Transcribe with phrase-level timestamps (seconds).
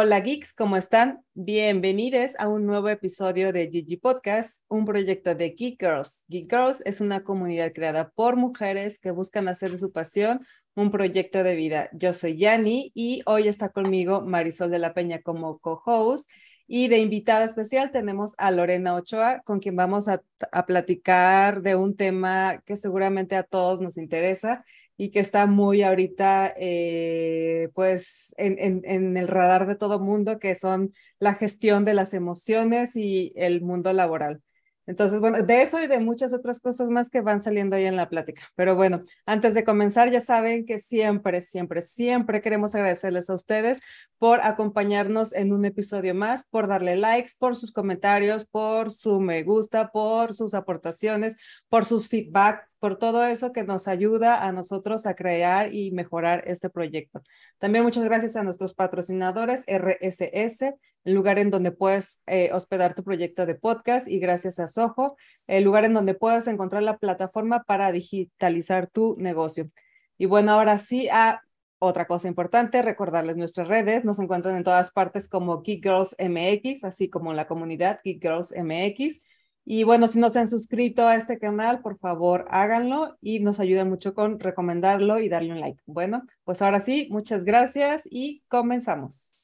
[0.00, 1.24] Hola geeks, ¿cómo están?
[1.34, 6.24] Bienvenidos a un nuevo episodio de Gigi Podcast, un proyecto de Geek Girls.
[6.28, 10.92] Geek Girls es una comunidad creada por mujeres que buscan hacer de su pasión un
[10.92, 11.90] proyecto de vida.
[11.92, 16.30] Yo soy Yani y hoy está conmigo Marisol de la Peña como co-host
[16.68, 21.74] y de invitada especial tenemos a Lorena Ochoa, con quien vamos a, a platicar de
[21.74, 24.64] un tema que seguramente a todos nos interesa
[24.98, 30.56] y que está muy ahorita eh, pues en, en, el radar de todo mundo, que
[30.56, 34.42] son la gestión de las emociones y el mundo laboral.
[34.88, 37.94] Entonces, bueno, de eso y de muchas otras cosas más que van saliendo ahí en
[37.94, 38.40] la plática.
[38.54, 43.82] Pero bueno, antes de comenzar, ya saben que siempre, siempre, siempre queremos agradecerles a ustedes
[44.16, 49.42] por acompañarnos en un episodio más, por darle likes, por sus comentarios, por su me
[49.42, 51.36] gusta, por sus aportaciones,
[51.68, 56.44] por sus feedbacks, por todo eso que nos ayuda a nosotros a crear y mejorar
[56.46, 57.20] este proyecto.
[57.58, 60.74] También muchas gracias a nuestros patrocinadores RSS,
[61.08, 65.16] el lugar en donde puedes eh, hospedar tu proyecto de podcast y gracias a Soho,
[65.46, 69.70] el lugar en donde puedes encontrar la plataforma para digitalizar tu negocio.
[70.18, 71.40] Y bueno, ahora sí, a
[71.78, 76.84] otra cosa importante, recordarles nuestras redes, nos encuentran en todas partes como Geek Girls MX,
[76.84, 79.22] así como en la comunidad Geek Girls MX.
[79.64, 83.60] Y bueno, si no se han suscrito a este canal, por favor háganlo y nos
[83.60, 85.80] ayuda mucho con recomendarlo y darle un like.
[85.86, 89.37] Bueno, pues ahora sí, muchas gracias y comenzamos.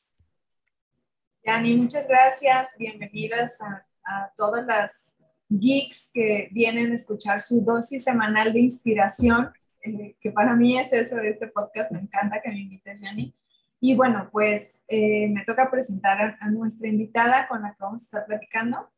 [1.47, 2.75] Yani, muchas gracias.
[2.78, 5.14] Bienvenidas a, a, todas las
[5.50, 10.91] geeks que vienen a escuchar su dosis semanal de inspiración, eh, que para mí es
[10.95, 11.92] eso de este podcast.
[11.92, 13.34] Me encanta que me invites, Yani.
[13.78, 18.00] Y bueno, pues eh, me toca presentar a, a, nuestra invitada con la que vamos
[18.00, 18.91] a estar platicando.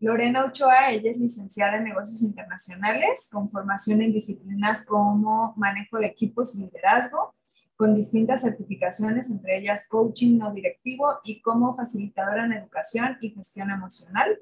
[0.00, 6.06] Lorena Ochoa, ella es licenciada en negocios internacionales con formación en disciplinas como manejo de
[6.06, 7.32] equipos y liderazgo
[7.76, 13.70] con distintas certificaciones, entre ellas coaching no directivo y como facilitadora en educación y gestión
[13.70, 14.38] emocional.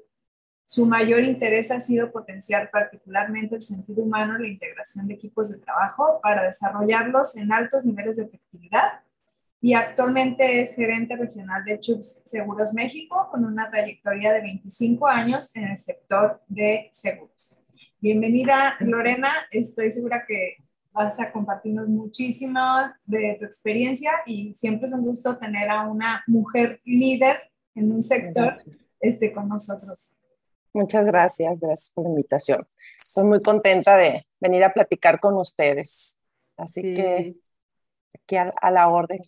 [0.65, 5.49] Su mayor interés ha sido potenciar particularmente el sentido humano y la integración de equipos
[5.49, 9.01] de trabajo para desarrollarlos en altos niveles de efectividad.
[9.59, 15.55] Y actualmente es gerente regional de Chubbs Seguros México con una trayectoria de 25 años
[15.55, 17.59] en el sector de seguros.
[17.99, 19.31] Bienvenida, Lorena.
[19.51, 20.60] Estoy segura que
[20.91, 22.59] vas a compartirnos muchísimo
[23.05, 27.37] de tu experiencia y siempre es un gusto tener a una mujer líder
[27.75, 28.53] en un sector
[28.99, 30.15] este, con nosotros.
[30.73, 32.67] Muchas gracias, gracias por la invitación.
[33.05, 36.17] Estoy muy contenta de venir a platicar con ustedes.
[36.57, 37.35] Así que
[38.13, 39.19] aquí a, la orden.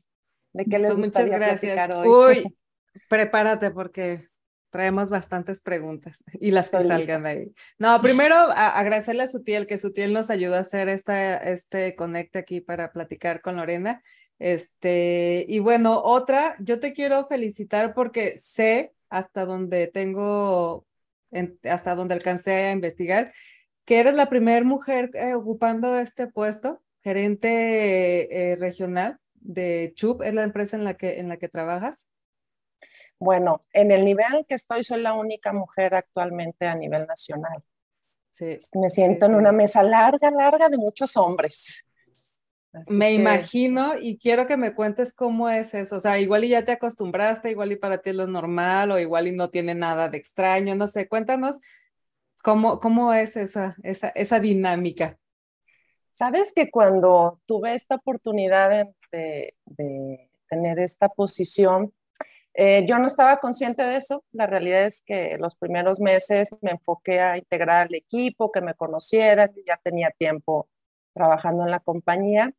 [0.53, 1.75] ¿De qué les pues gustaría muchas gracias.
[1.75, 2.07] platicar hoy?
[2.07, 2.57] Uy,
[3.09, 4.29] prepárate porque
[4.73, 7.53] traemos bastantes preguntas y las que salgan de ahí.
[7.77, 12.59] No, primero agradecerle a Sutiel, que Sutiel nos ayuda a hacer esta, este conecte aquí
[12.59, 14.01] para platicar con Lorena.
[14.39, 20.87] Este, y bueno, otra, yo te quiero felicitar porque sé hasta donde tengo,
[21.63, 23.31] hasta donde alcancé a investigar,
[23.85, 30.33] que eres la primera mujer eh, ocupando este puesto, gerente eh, regional de CHUP, es
[30.33, 32.09] la empresa en la que, en la que trabajas.
[33.19, 37.63] Bueno, en el nivel que estoy, soy la única mujer actualmente a nivel nacional.
[38.31, 41.85] Sí, Me siento en una mesa larga, larga de muchos hombres.
[42.87, 45.97] me imagino y quiero que me cuentes cómo es eso.
[45.97, 48.99] O sea, igual y ya te acostumbraste, igual y para ti es lo normal o
[48.99, 51.07] igual y no tiene nada de extraño, no sé.
[51.07, 51.59] Cuéntanos
[52.43, 55.19] cómo, cómo es esa, esa, esa dinámica.
[56.09, 58.69] Sabes que cuando tuve esta oportunidad
[59.11, 61.93] de, de tener esta posición,
[62.55, 64.23] eh, yo no estaba consciente de eso.
[64.31, 68.75] La realidad es que los primeros meses me enfoqué a integrar el equipo, que me
[68.75, 69.51] conocieran.
[69.65, 70.69] Ya tenía tiempo
[71.13, 72.53] trabajando en la compañía.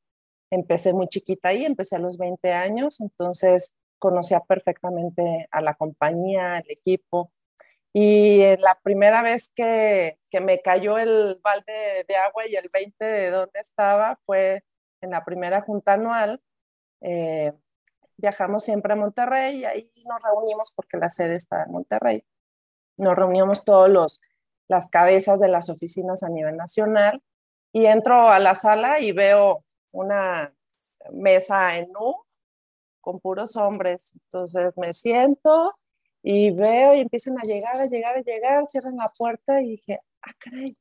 [0.50, 6.58] Empecé muy chiquita ahí, empecé a los 20 años, entonces conocía perfectamente a la compañía,
[6.58, 7.32] el equipo.
[7.92, 13.04] Y la primera vez que, que me cayó el balde de agua y el 20
[13.04, 14.64] de dónde estaba fue
[15.00, 16.40] en la primera junta anual.
[17.00, 17.52] Eh,
[18.24, 22.24] viajamos siempre a Monterrey y ahí nos reunimos porque la sede está en Monterrey.
[22.96, 24.22] Nos reunimos todos los
[24.66, 27.22] las cabezas de las oficinas a nivel nacional
[27.70, 30.54] y entro a la sala y veo una
[31.12, 32.16] mesa en U
[33.02, 34.14] con puros hombres.
[34.14, 35.74] Entonces me siento
[36.22, 40.00] y veo y empiezan a llegar, a llegar, a llegar, cierran la puerta y dije,
[40.22, 40.74] ah, caray,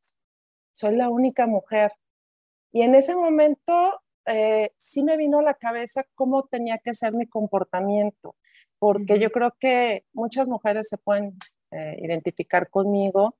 [0.72, 1.92] soy la única mujer.
[2.72, 7.14] Y en ese momento eh, sí me vino a la cabeza cómo tenía que ser
[7.14, 8.36] mi comportamiento,
[8.80, 11.38] porque yo creo que muchas mujeres se pueden
[11.72, 13.36] eh, identificar conmigo.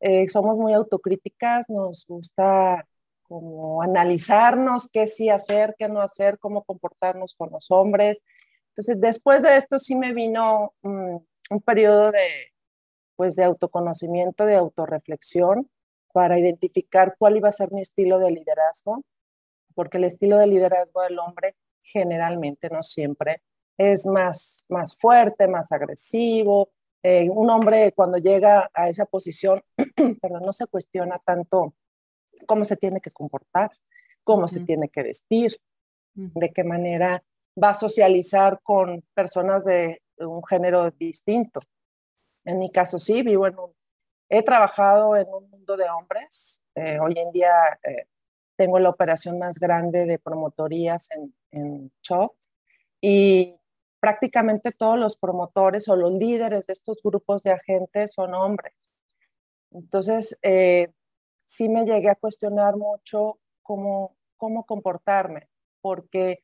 [0.00, 2.86] Eh, somos muy autocríticas, nos gusta
[3.22, 8.22] como analizarnos qué sí hacer, qué no hacer, cómo comportarnos con los hombres,
[8.70, 12.52] Entonces, después de esto sí me vino un, un periodo de,
[13.16, 15.70] pues, de autoconocimiento, de autorreflexión,
[16.12, 19.02] para identificar cuál iba a ser mi estilo de liderazgo,
[19.76, 23.42] porque el estilo de liderazgo del hombre generalmente, no siempre,
[23.78, 26.70] es más, más fuerte, más agresivo.
[27.02, 29.62] Eh, un hombre cuando llega a esa posición,
[30.20, 31.74] perdón, no se cuestiona tanto
[32.46, 33.70] cómo se tiene que comportar,
[34.24, 35.56] cómo se tiene que vestir,
[36.14, 37.22] de qué manera
[37.62, 41.60] va a socializar con personas de un género distinto.
[42.44, 43.72] En mi caso sí, vivo en un,
[44.28, 46.62] he trabajado en un mundo de hombres.
[46.74, 47.52] Eh, hoy en día
[47.82, 48.06] eh,
[48.56, 52.32] tengo la operación más grande de promotorías en, en Shop
[53.00, 53.56] y
[54.00, 58.92] prácticamente todos los promotores o los líderes de estos grupos de agentes son hombres.
[59.72, 60.92] Entonces, eh,
[61.44, 65.48] sí me llegué a cuestionar mucho cómo, cómo comportarme,
[65.80, 66.42] porque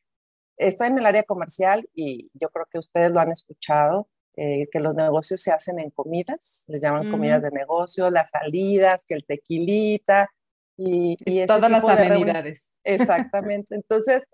[0.57, 4.81] estoy en el área comercial y yo creo que ustedes lo han escuchado, eh, que
[4.81, 9.25] los negocios se hacen en comidas, le llaman comidas de negocio, las salidas, que el
[9.25, 10.31] tequilita
[10.77, 12.69] y, y todas las amenidades.
[12.85, 13.75] Exactamente.
[13.75, 14.27] Entonces,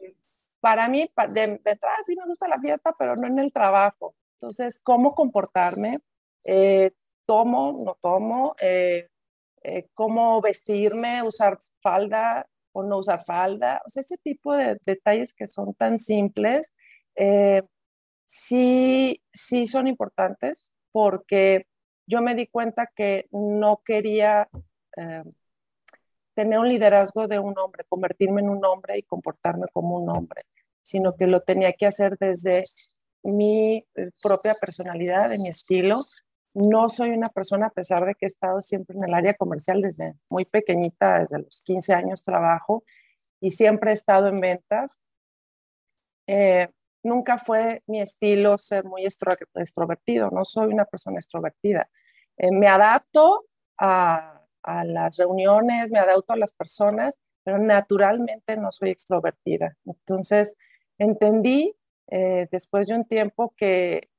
[0.61, 4.15] para mí, de, entrada sí me gusta la fiesta, pero no en el trabajo.
[4.35, 6.01] Entonces, ¿cómo comportarme?
[6.45, 6.93] Eh,
[7.27, 8.55] ¿Tomo, no tomo?
[8.61, 9.09] Eh,
[9.63, 11.23] eh, ¿Cómo vestirme?
[11.23, 13.83] ¿Usar falda o no usar falda?
[13.87, 16.75] O sea, ese tipo de detalles que son tan simples,
[18.27, 21.67] sí, sí son importantes porque
[22.07, 24.49] yo me di cuenta que no quería
[26.39, 30.43] tener un liderazgo de un hombre, convertirme en un hombre y comportarme como un hombre,
[30.85, 32.63] sino que lo tenía que hacer desde
[33.25, 35.97] mi eh, propia personalidad, de mi estilo.
[36.55, 39.83] No soy una persona, a pesar de que he estado siempre en el área comercial
[39.83, 42.85] desde muy pequeñita, desde los 15 años trabajo
[43.41, 45.01] y siempre he estado en ventas.
[46.29, 46.69] Eh,
[47.03, 51.91] nunca fue mi estilo ser muy extrovertido, no soy una persona extrovertida.
[52.37, 53.47] Eh, me adapto
[53.77, 54.39] a,
[54.69, 59.77] a las reuniones, me adapto a las personas, pero naturalmente no soy extrovertida.
[59.87, 60.57] Entonces,
[60.99, 61.75] entendí
[62.09, 64.11] eh, después de un tiempo que,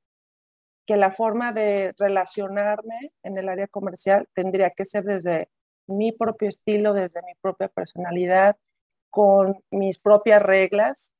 [0.86, 5.48] que la forma de relacionarme en el área comercial tendría que ser desde
[5.86, 8.56] mi propio estilo, desde mi propia personalidad,
[9.08, 11.14] con mis propias reglas,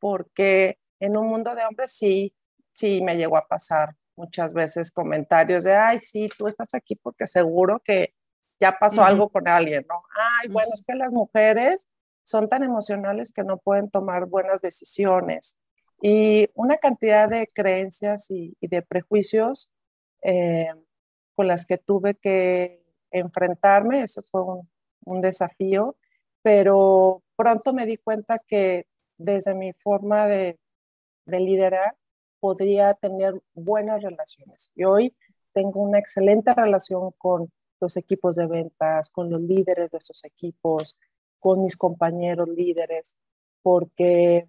[0.00, 2.34] porque en un mundo de hombres sí,
[2.72, 7.28] sí me llegó a pasar muchas veces comentarios de, ay, sí, tú estás aquí porque
[7.28, 8.14] seguro que
[8.62, 10.04] ya pasó algo con alguien, ¿no?
[10.40, 11.88] Ay, bueno, es que las mujeres
[12.22, 15.58] son tan emocionales que no pueden tomar buenas decisiones.
[16.00, 19.72] Y una cantidad de creencias y, de prejuicios
[20.22, 20.68] eh,
[21.34, 24.42] con las que tuve que enfrentarme, eso fue
[25.04, 25.96] un, desafío,
[26.42, 28.86] pero pronto me di cuenta que
[29.18, 30.60] desde mi forma de,
[31.26, 31.96] de liderar
[32.38, 34.70] podría tener buenas relaciones.
[34.76, 35.16] Y hoy
[35.52, 37.50] tengo una excelente relación con
[37.82, 40.96] los equipos de ventas, con los líderes de esos equipos,
[41.40, 43.18] con mis compañeros líderes,
[43.62, 44.48] porque,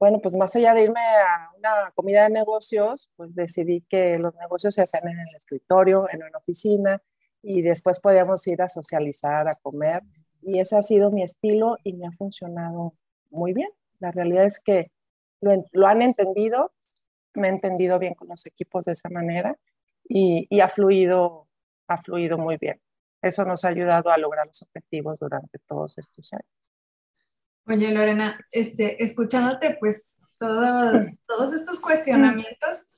[0.00, 4.34] bueno, pues más allá de irme a una comida de negocios, pues decidí que los
[4.36, 7.02] negocios se hacen en el escritorio, en una oficina,
[7.42, 10.02] y después podíamos ir a socializar, a comer,
[10.40, 12.94] y ese ha sido mi estilo y me ha funcionado
[13.30, 13.70] muy bien.
[13.98, 14.90] La realidad es que
[15.40, 16.72] lo, lo han entendido,
[17.34, 19.58] me he entendido bien con los equipos de esa manera
[20.08, 21.45] y, y ha fluido
[21.88, 22.80] ha fluido muy bien.
[23.22, 26.72] Eso nos ha ayudado a lograr los objetivos durante todos estos años.
[27.66, 32.92] Oye, Lorena, este, escuchándote, pues todos estos cuestionamientos,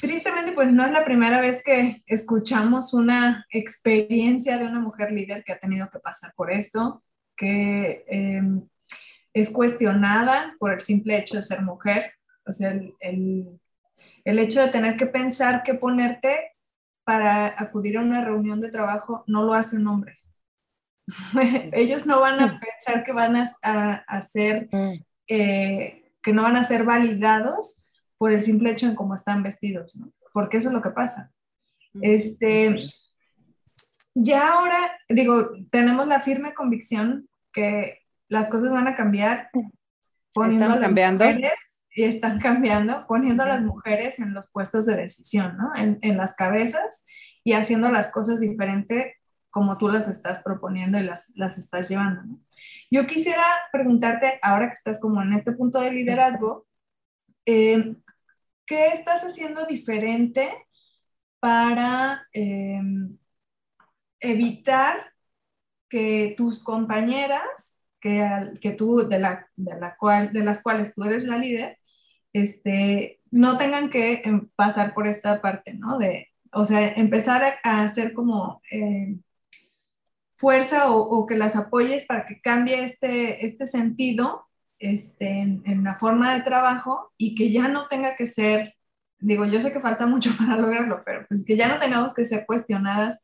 [0.00, 5.44] tristemente, pues no es la primera vez que escuchamos una experiencia de una mujer líder
[5.44, 7.04] que ha tenido que pasar por esto,
[7.36, 8.66] que em,
[9.32, 13.60] es cuestionada por el simple hecho de ser mujer, o sea, el, el,
[14.24, 16.51] el hecho de tener que pensar qué ponerte
[17.12, 20.18] para acudir a una reunión de trabajo no lo hace un hombre.
[21.72, 24.94] Ellos no van a pensar que van a, ser, mm.
[25.28, 27.84] eh, que no van a ser validados
[28.16, 30.10] por el simple hecho en cómo están vestidos, ¿no?
[30.32, 31.30] Porque eso es lo que pasa.
[31.92, 32.82] Mm, este,
[34.14, 39.50] ya ahora, digo, tenemos la firme convicción que las cosas van a cambiar
[40.32, 41.26] poniendo ¿Están cambiando?
[41.94, 45.74] Y están cambiando, poniendo a las mujeres en los puestos de decisión, ¿no?
[45.76, 47.04] En, en las cabezas
[47.44, 49.16] y haciendo las cosas diferente
[49.52, 52.22] como tú las estás proponiendo y las, las estás llevando.
[52.22, 52.40] ¿no?
[52.90, 56.66] Yo quisiera preguntarte, ahora que estás como en este punto de liderazgo,
[57.44, 57.96] eh,
[58.64, 60.50] ¿qué estás haciendo diferente
[61.38, 62.80] para eh,
[64.20, 65.12] evitar
[65.90, 68.26] que tus compañeras, que,
[68.62, 71.78] que tú, de, la, de, la cual, de las cuales tú eres la líder,
[72.32, 75.98] este, no tengan que em, pasar por esta parte, ¿no?
[75.98, 79.16] De, o sea, empezar a, hacer como eh,
[80.36, 84.46] fuerza o, que las apoyes para que cambie este, este sentido
[84.78, 88.74] este, en, en, la forma de trabajo y que ya no tenga que ser,
[89.20, 92.24] digo, yo sé que falta mucho para lograrlo, pero pues que ya no tengamos que
[92.24, 93.20] ser cuestionadas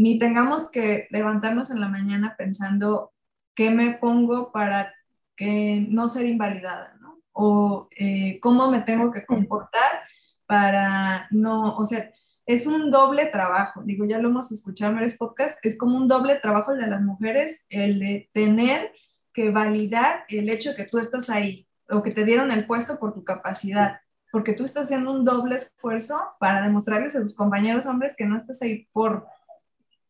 [0.00, 3.12] ni tengamos que levantarnos en la mañana pensando
[3.54, 4.94] qué me pongo para
[5.36, 6.96] que no ser invalidada.
[7.42, 10.02] O eh, cómo me tengo que comportar
[10.46, 12.10] para no, o sea,
[12.44, 16.08] es un doble trabajo, digo, ya lo hemos escuchado en varios podcasts, es como un
[16.08, 18.92] doble trabajo el de las mujeres, el de tener
[19.32, 22.98] que validar el hecho de que tú estás ahí o que te dieron el puesto
[22.98, 24.00] por tu capacidad,
[24.32, 28.36] porque tú estás haciendo un doble esfuerzo para demostrarles a tus compañeros hombres que no
[28.36, 29.26] estás ahí por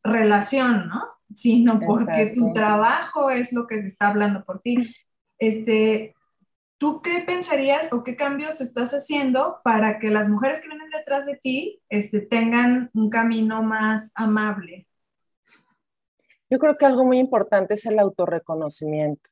[0.02, 1.04] relación, ¿no?
[1.34, 4.94] Sino porque tu trabajo es lo que te está hablando por ti.
[5.38, 6.14] Este,
[6.80, 11.26] ¿Tú qué pensarías o qué cambios estás haciendo para que las mujeres que vienen detrás
[11.26, 14.86] de ti este, tengan un camino más amable?
[16.48, 19.28] Yo creo que algo muy importante es el autorreconocimiento,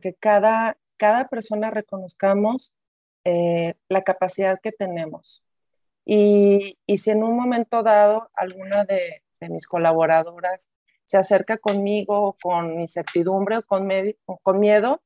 [0.00, 2.74] que cada, cada persona reconozcamos
[3.22, 5.44] eh, la capacidad que tenemos.
[6.04, 10.68] Y, y, si en un momento dado alguna de, mis colaboradoras
[11.06, 13.88] se acerca conmigo con incertidumbre o con,
[14.42, 15.00] con miedo,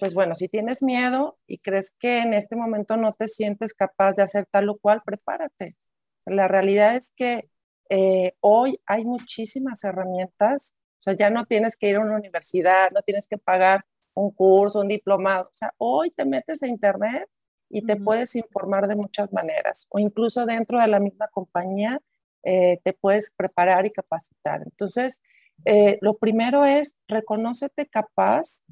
[0.00, 4.16] pues bueno, si tienes miedo y crees que en este momento no te sientes capaz
[4.16, 5.76] de hacer tal o cual, prepárate.
[6.24, 7.50] La realidad es que
[7.90, 12.90] eh, hoy hay muchísimas herramientas, o sea, ya no tienes que ir a una universidad,
[12.92, 17.28] no tienes que pagar un curso, un diplomado, o sea, hoy te metes a internet
[17.68, 22.00] y te puedes informar de muchas maneras, o incluso dentro de la misma compañía
[22.42, 24.62] eh, te puedes preparar y capacitar.
[24.64, 25.20] Entonces,
[25.66, 28.62] eh, lo primero es reconócete capaz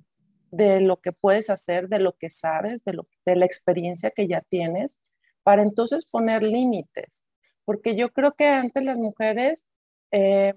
[0.51, 4.27] de lo que puedes hacer, de lo que sabes, de, lo, de la experiencia que
[4.27, 4.99] ya tienes,
[5.43, 7.25] para entonces poner límites.
[7.65, 9.67] Porque yo creo que antes las mujeres
[10.11, 10.55] eh,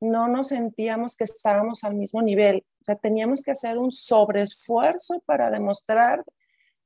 [0.00, 2.64] no nos sentíamos que estábamos al mismo nivel.
[2.80, 6.24] O sea, teníamos que hacer un sobreesfuerzo para demostrar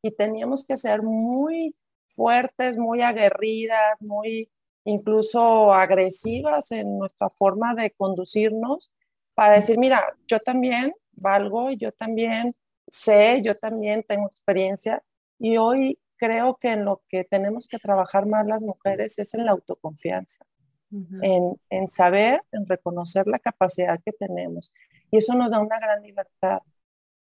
[0.03, 1.75] y teníamos que ser muy
[2.09, 4.51] fuertes, muy aguerridas, muy
[4.85, 8.93] incluso agresivas en nuestra forma de conducirnos
[9.35, 12.55] para decir, mira, yo también valgo, yo también
[12.87, 15.03] sé, yo también tengo experiencia
[15.39, 19.45] y hoy creo que en lo que tenemos que trabajar más las mujeres es en
[19.45, 20.45] la autoconfianza,
[20.91, 24.73] en, en, saber, en reconocer la capacidad que tenemos.
[25.11, 26.61] Y eso nos da una gran libertad,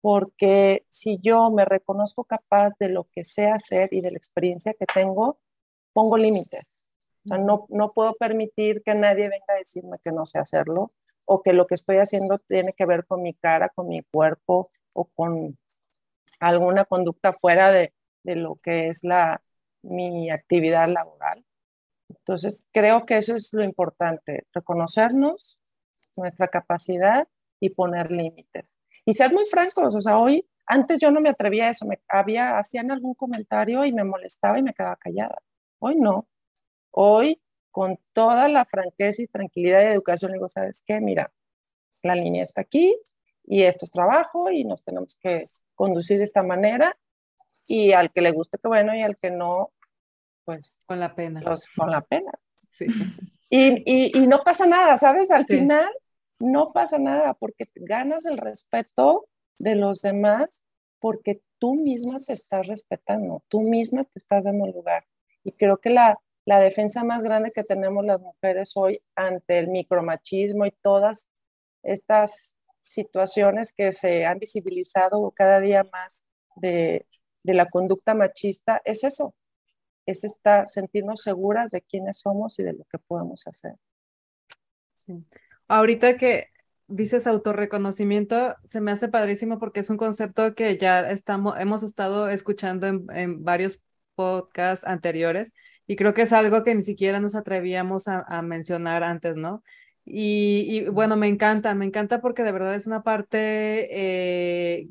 [0.00, 4.74] porque si yo me reconozco capaz de lo que sé hacer y de la experiencia
[4.74, 5.38] que tengo,
[5.92, 6.88] pongo límites.
[7.24, 10.90] O sea, no, no puedo permitir que nadie venga a decirme que no sé hacerlo
[11.32, 14.72] o que lo que estoy haciendo tiene que ver con mi cara, con mi cuerpo
[14.94, 15.56] o con
[16.40, 17.94] alguna conducta fuera de,
[18.24, 19.40] de lo que es la,
[19.82, 21.44] mi actividad laboral.
[22.08, 25.60] Entonces, creo que eso es lo importante, reconocernos
[26.16, 27.28] nuestra capacidad
[27.60, 28.80] y poner límites.
[29.06, 32.00] Y ser muy francos, o sea, hoy, antes yo no me atrevía a eso, me
[32.08, 35.40] había, hacían algún comentario y me molestaba y me quedaba callada.
[35.78, 36.26] Hoy no.
[36.90, 41.00] Hoy con toda la franqueza y tranquilidad y educación, le digo, ¿sabes qué?
[41.00, 41.32] Mira,
[42.02, 42.96] la línea está aquí
[43.44, 46.96] y esto es trabajo y nos tenemos que conducir de esta manera
[47.66, 49.70] y al que le guste, que bueno, y al que no,
[50.44, 50.78] pues...
[50.86, 51.42] Con la pena.
[51.76, 52.32] con la pena.
[52.70, 52.86] Sí.
[53.48, 55.30] Y, y, no pasa nada, ¿sabes?
[55.30, 55.90] Al final
[56.38, 59.26] no pasa nada porque ganas el respeto
[59.58, 60.62] de los demás
[61.00, 65.04] porque tú misma te estás respetando, tú misma te estás dando lugar.
[65.42, 69.68] Y creo que la, la defensa más grande que tenemos las mujeres hoy ante el
[69.68, 71.28] micromachismo y todas
[71.82, 76.24] estas situaciones que se han visibilizado cada día más
[76.56, 77.06] de,
[77.44, 79.34] la conducta machista es eso,
[80.06, 83.74] es estar, sentirnos seguras de quiénes somos y de lo que podemos hacer.
[85.68, 86.48] Ahorita que
[86.86, 92.28] dices autorreconocimiento, se me hace padrísimo porque es un concepto que ya estamos, hemos estado
[92.28, 93.80] escuchando en varios
[94.14, 95.52] podcasts anteriores
[95.90, 99.64] y creo que es algo que ni siquiera nos atrevíamos a, mencionar antes, ¿no?
[100.04, 104.88] Y, bueno, me encanta, me encanta porque de verdad es una parte, eh,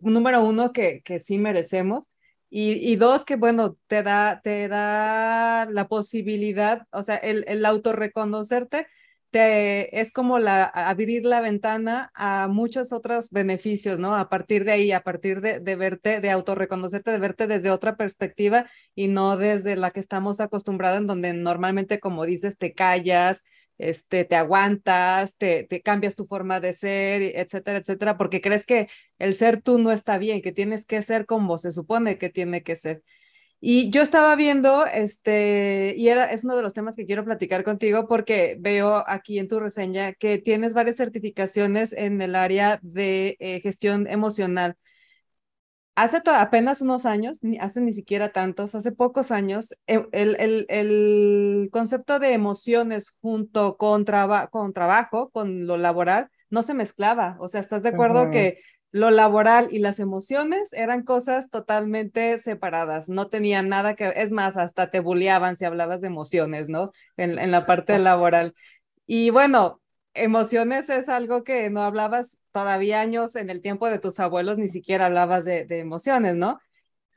[0.00, 2.12] número uno, que, que sí merecemos.
[2.48, 7.66] Y, y, dos, que bueno, te da, te da la posibilidad, o sea, el, el
[7.66, 8.86] autorreconocerte
[9.38, 14.16] es como abrir la ventana a muchos otros beneficios, ¿no?
[14.16, 18.70] A partir de ahí, a partir de, verte, de autorreconocerte, de verte desde otra perspectiva
[18.94, 23.44] y no desde la que estamos acostumbrados, en donde normalmente, como dices, te callas,
[23.78, 28.88] este, te aguantas, te, cambias tu forma de ser, etcétera, etcétera, porque crees que
[29.18, 32.62] el ser tú no está bien, que tienes que ser como se supone que tiene
[32.62, 33.02] que ser.
[33.58, 37.64] Y yo estaba viendo, este, y era, es uno de los temas que quiero platicar
[37.64, 43.36] contigo porque veo aquí en tu reseña que tienes varias certificaciones en el área de
[43.40, 44.76] eh, gestión emocional.
[45.94, 50.66] Hace apenas unos años, ni, hace ni siquiera tantos, hace pocos años, e, el, el,
[50.68, 54.04] el concepto de emociones junto con,
[54.50, 57.38] con trabajo, con lo laboral, no se mezclaba.
[57.40, 58.58] O sea, ¿estás de acuerdo que
[58.96, 64.56] lo laboral y las emociones eran cosas totalmente separadas, no tenían nada que, es más,
[64.56, 66.92] hasta te bulleaban si hablabas de emociones, ¿no?
[67.16, 68.54] En, en la parte laboral.
[69.06, 69.80] Y bueno,
[70.14, 74.68] emociones es algo que no hablabas todavía años en el tiempo de tus abuelos, ni
[74.68, 76.58] siquiera hablabas de, de emociones, ¿no?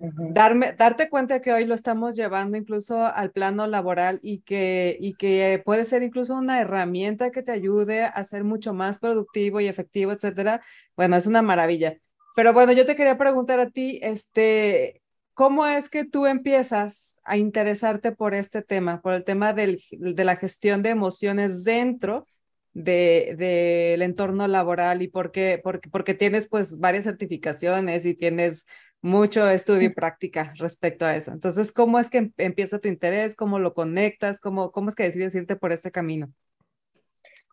[0.02, 5.16] Darme, darte cuenta que hoy lo estamos llevando incluso al plano laboral y que, y
[5.16, 9.68] que puede ser incluso una herramienta que te ayude a ser mucho más productivo y
[9.68, 10.62] efectivo, etcétera.
[10.96, 11.98] Bueno, es una maravilla.
[12.34, 15.02] Pero bueno, yo te quería preguntar a ti, este,
[15.34, 20.24] ¿cómo es que tú empiezas a interesarte por este tema, por el tema del, de
[20.24, 22.26] la gestión de emociones dentro
[22.72, 25.60] del de, entorno laboral y por qué?
[25.62, 28.66] Porque, porque tienes pues varias certificaciones y tienes
[29.02, 31.32] mucho estudio y práctica respecto a eso.
[31.32, 33.36] Entonces, ¿cómo es que em, empieza tu interés?
[33.36, 34.40] ¿Cómo lo conectas?
[34.40, 36.32] ¿Cómo, cómo es que decides irte por este camino?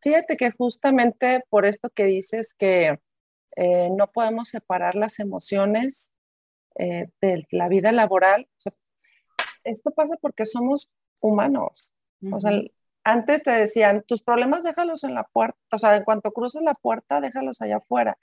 [0.02, 2.98] Fíjate que justamente por esto que dices que
[3.56, 6.12] eh, no podemos separar las emociones
[6.78, 8.48] eh, de la vida laboral,
[9.64, 11.92] esto pasa porque somos humanos.
[12.32, 12.52] O sea,
[13.02, 16.74] antes te decían, tus problemas déjalos en la puerta, o sea, en cuanto cruces la
[16.74, 18.18] puerta, déjalos allá afuera.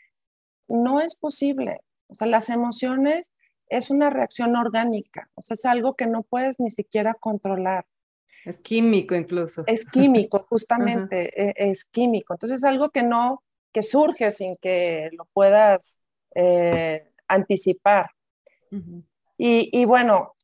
[0.68, 1.82] No es posible.
[2.14, 3.34] O sea, las emociones
[3.68, 7.86] es una reacción orgánica, o sea, es algo que no puedes ni siquiera controlar.
[8.46, 9.64] Es químico incluso.
[9.66, 12.36] Es químico, justamente, e, es, químico.
[12.36, 16.00] Entonces es algo que no, que surge sin que lo puedas
[16.36, 18.12] eh, anticipar.
[19.38, 20.36] y, y, bueno,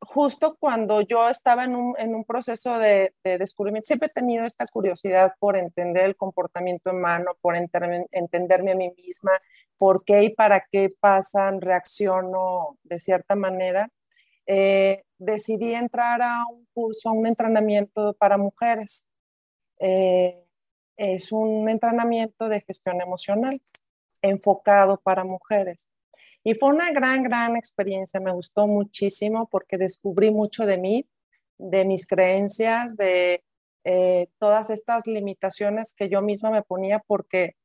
[0.00, 4.66] justo cuando yo estaba en un, en un proceso de, descubrimiento, siempre he tenido esta
[4.66, 9.32] curiosidad por entender el comportamiento humano, por entenderme a mí misma,
[9.76, 13.90] por qué y para qué pasan, reacciono de cierta manera.
[14.46, 19.06] Eh, decidí entrar a un curso, a un entrenamiento para mujeres.
[19.78, 20.44] Eh,
[20.96, 23.60] es un entrenamiento de gestión emocional
[24.22, 25.88] enfocado para mujeres.
[26.44, 31.06] Y fue una gran, gran experiencia, me gustó muchísimo porque descubrí mucho de mí,
[31.58, 33.44] de mis creencias, de
[33.84, 37.56] eh, todas estas limitaciones que yo misma me ponía porque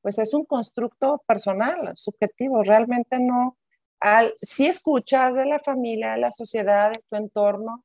[0.00, 3.56] pues es un constructo personal, subjetivo, realmente no,
[4.00, 7.84] al, sí escuchas de la familia, de la sociedad, de tu entorno,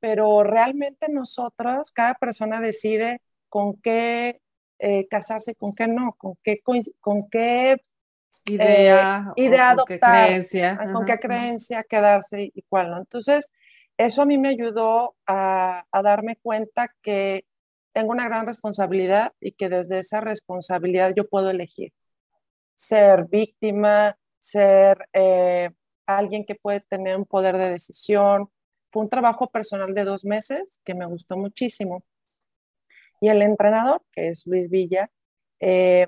[0.00, 4.40] pero realmente nosotros, cada persona decide con qué
[4.78, 6.60] eh, casarse, con qué no, con qué,
[7.00, 7.76] con qué
[8.46, 12.98] idea, eh, idea adoptar, con qué creencia, con qué creencia quedarse y cuál no.
[12.98, 13.50] Entonces,
[13.96, 17.44] eso a mí me ayudó a, darme cuenta que
[17.92, 21.92] tengo una gran responsabilidad y que desde esa responsabilidad yo puedo elegir
[22.76, 25.70] ser víctima, ser eh,
[26.06, 28.48] alguien que puede tener un poder de decisión.
[28.92, 32.04] Fue un trabajo personal de dos meses que me gustó muchísimo.
[33.20, 35.10] Y el entrenador, que es Luis Villa,
[35.58, 36.06] eh,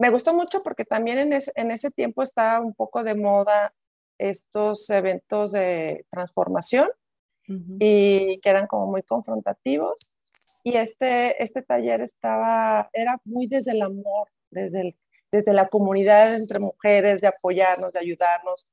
[0.00, 3.74] me gustó mucho porque también en, en ese tiempo estaba un poco de moda
[4.16, 6.88] estos eventos de transformación
[7.78, 10.10] y que eran como muy confrontativos.
[10.64, 14.96] Y este, este taller estaba, era muy desde el amor, desde, el,
[15.32, 18.66] desde la comunidad entre mujeres, de apoyarnos, de ayudarnos.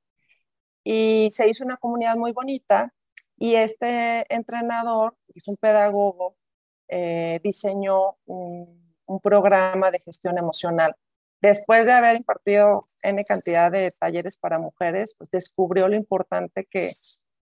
[0.86, 2.94] Y se hizo una comunidad muy bonita
[3.38, 6.38] y este entrenador, que es un pedagogo,
[6.88, 10.96] eh, diseñó un, un programa de gestión emocional
[11.41, 16.91] después de haber impartido N cantidad de talleres para mujeres, pues descubrió lo importante que,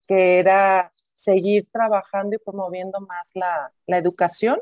[0.08, 4.60] que era seguir trabajando y promoviendo más la, la, educación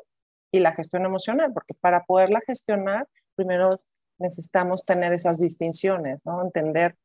[0.52, 3.70] y la gestión emocional, porque para poderla gestionar, primero
[4.18, 6.44] necesitamos tener esas distinciones, ¿no?
[6.44, 6.96] Entender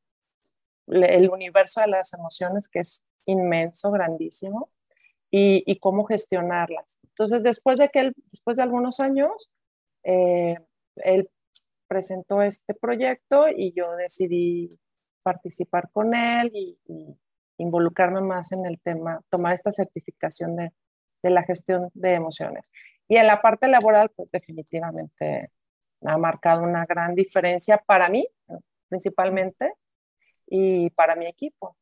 [0.88, 4.70] el universo de las emociones, que es inmenso, grandísimo,
[5.30, 6.98] y, y cómo gestionarlas.
[7.04, 9.50] Entonces, después de, que él, después de algunos años,
[10.04, 10.56] eh,
[10.96, 11.30] él
[11.86, 14.78] presentó este proyecto y yo decidí
[15.22, 16.78] participar con él y,
[17.58, 20.72] involucrarme más en el tema, tomar esta certificación de,
[21.22, 22.70] la gestión de emociones.
[23.08, 25.50] Y en la parte laboral, pues definitivamente
[26.02, 28.28] ha marcado una gran diferencia para mí,
[28.88, 29.72] principalmente,
[30.46, 31.76] y para mi equipo,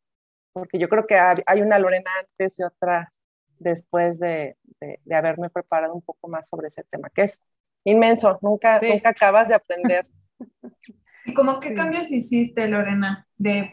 [0.52, 3.12] porque yo creo que hay una Lorena antes y otra
[3.58, 7.42] después de, de, de haberme preparado un poco más sobre ese tema, que es
[7.84, 10.06] inmenso, nunca, nunca acabas de aprender.
[11.26, 13.26] ¿Y cómo qué cambios hiciste, Lorena?
[13.36, 13.70] de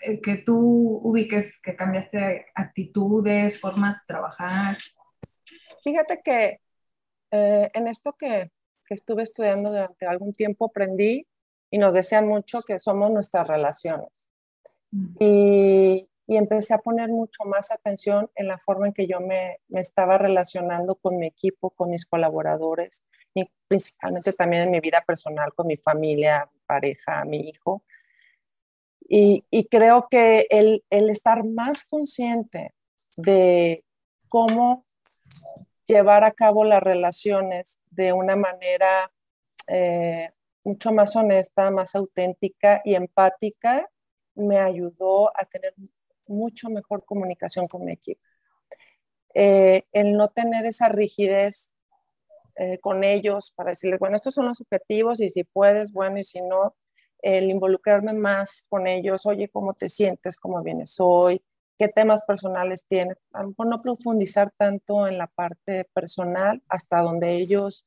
[0.00, 4.76] eh, que tú ubiques que cambiaste actitudes, formas de trabajar?
[5.82, 6.60] Fíjate que
[7.30, 8.50] eh, en esto que,
[8.86, 11.26] que, estuve estudiando durante algún tiempo aprendí
[11.70, 14.28] y nos decían mucho que somos nuestras relaciones.
[15.20, 19.58] Y, y, empecé a poner mucho más atención en la forma en que yo me,
[19.68, 23.02] me estaba relacionando con mi equipo, con mis colaboradores
[23.34, 27.82] y principalmente también en mi vida personal, con mi familia, pareja, mi hijo.
[29.00, 32.74] Y, y creo que el, el estar más consciente
[33.16, 33.84] de
[34.28, 34.84] cómo
[35.86, 39.10] llevar a cabo las relaciones de una manera
[39.66, 40.30] eh,
[40.64, 43.88] mucho más honesta, más auténtica y empática,
[44.34, 45.74] me ayudó a tener
[46.28, 48.20] mucho mejor comunicación con mi equipo.
[49.34, 51.74] Eh, el no tener esa rigidez
[52.56, 56.24] eh, con ellos para decirles, bueno, estos son los objetivos y si puedes, bueno, y
[56.24, 56.74] si no,
[57.20, 60.36] el involucrarme más con ellos, oye, ¿cómo te sientes?
[60.36, 61.42] ¿Cómo vienes hoy?
[61.78, 63.16] qué temas personales tienen.
[63.32, 67.86] A lo mejor no profundizar tanto en la parte personal hasta donde ellos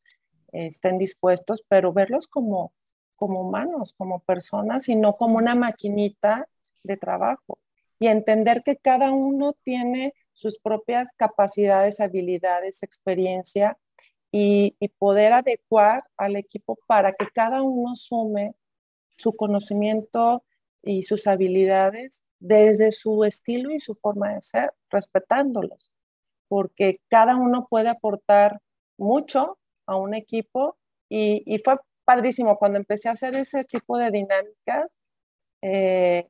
[0.54, 2.74] eh, estén dispuestos, pero verlos como,
[3.18, 6.48] como humanos, como personas y no como una maquinita
[6.84, 7.60] de trabajo.
[8.02, 13.78] Y entender que cada uno tiene sus propias capacidades, habilidades, experiencia
[14.32, 18.56] y, poder adecuar al equipo para que cada uno sume
[19.18, 20.44] su conocimiento
[20.82, 25.92] y sus habilidades desde su estilo y su forma de ser, respetándolos,
[26.48, 28.62] porque cada uno puede aportar
[28.98, 30.76] mucho a un equipo
[31.08, 34.98] y, fue padrísimo cuando empecé a hacer ese tipo de dinámicas.
[35.62, 36.28] Eh,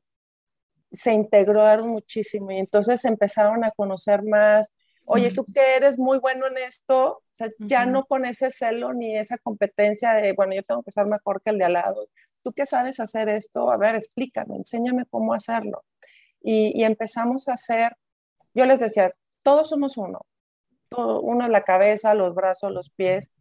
[0.92, 4.70] se integraron muchísimo y entonces empezaron a conocer más.
[5.04, 8.92] Oye, tú que eres muy bueno en esto, o sea, ya no con ese celo
[8.92, 12.06] ni esa competencia de, bueno, yo tengo que ser mejor que el de al lado.
[12.42, 15.84] Tú que sabes hacer esto, a ver, explícame, enséñame cómo hacerlo.
[16.40, 17.96] Y, empezamos a hacer,
[18.54, 20.20] yo les decía, todos somos uno,
[20.88, 23.32] todo, uno la cabeza, los brazos, los pies,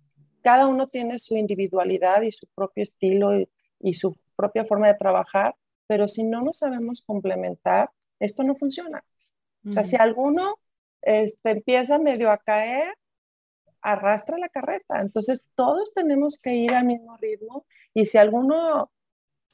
[0.41, 3.31] cada uno tiene su individualidad y su propio estilo
[3.79, 5.55] y, su propia forma de trabajar,
[5.91, 9.03] pero si no nos sabemos complementar, esto no funciona.
[9.67, 10.57] O sea, si alguno
[11.01, 12.93] este, empieza medio a caer,
[13.81, 15.01] arrastra la carreta.
[15.01, 18.89] Entonces, todos tenemos que ir al mismo ritmo y si alguno,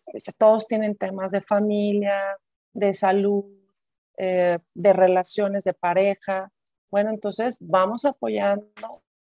[0.05, 2.37] pues, todos tienen temas de familia,
[2.71, 3.45] de salud,
[4.17, 6.51] eh, de relaciones de pareja.
[6.91, 8.67] Bueno, entonces vamos apoyando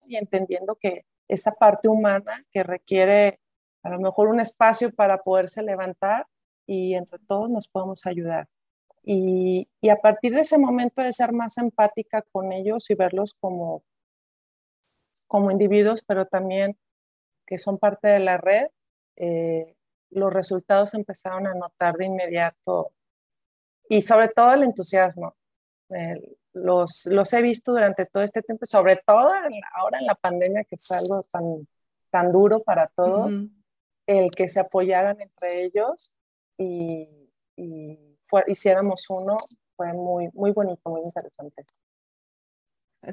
[0.07, 3.39] y entendiendo que esa parte humana que requiere
[3.83, 6.25] a lo mejor un espacio para poderse levantar
[6.65, 8.47] y entre todos nos podemos ayudar.
[9.03, 13.35] Y, y, a partir de ese momento de ser más empática con ellos y verlos
[13.39, 13.83] como,
[15.27, 16.75] como individuos, pero también
[17.45, 18.67] que son parte de la red,
[19.17, 19.75] eh,
[20.09, 22.91] los resultados empezaron a notar de inmediato
[23.89, 25.35] y sobre todo el entusiasmo.
[26.53, 29.31] los, los he visto durante todo este tiempo, sobre todo
[29.75, 31.67] ahora en la pandemia, que fue algo tan,
[32.09, 33.35] tan duro para todos,
[34.07, 36.14] el que se apoyaran entre ellos
[36.57, 37.09] y,
[37.57, 37.99] y
[38.47, 39.37] hiciéramos uno
[39.75, 41.65] fue muy, muy bonito, muy interesante.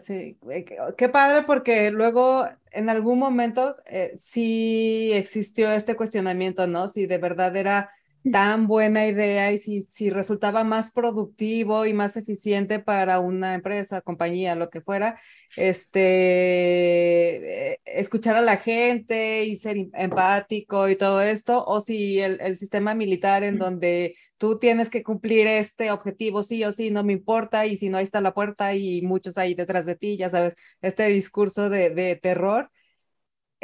[0.00, 0.64] Sí, eh,
[0.96, 6.88] qué padre porque luego en algún momento eh, sí existió este cuestionamiento, ¿no?
[6.88, 7.90] Si de verdad era
[8.30, 14.00] tan buena idea y si, si resultaba más productivo y más eficiente para una empresa,
[14.00, 15.18] compañía, lo que fuera,
[15.56, 22.20] este, eh, escuchar a la gente y ser em, empático y todo esto, o si
[22.20, 26.90] el, el sistema militar en donde tú tienes que cumplir este objetivo sí o sí,
[26.90, 29.96] no me importa, y si no, ahí está la puerta y muchos ahí detrás de
[29.96, 32.70] ti, ya sabes, este discurso de, de terror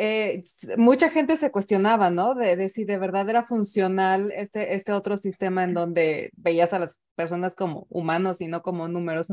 [0.00, 0.44] eh,
[0.76, 2.36] mucha gente se cuestionaba, ¿no?
[2.36, 7.00] De, si de verdad era funcional este, este otro sistema en donde veías a las
[7.16, 9.26] personas como humanos y no como números.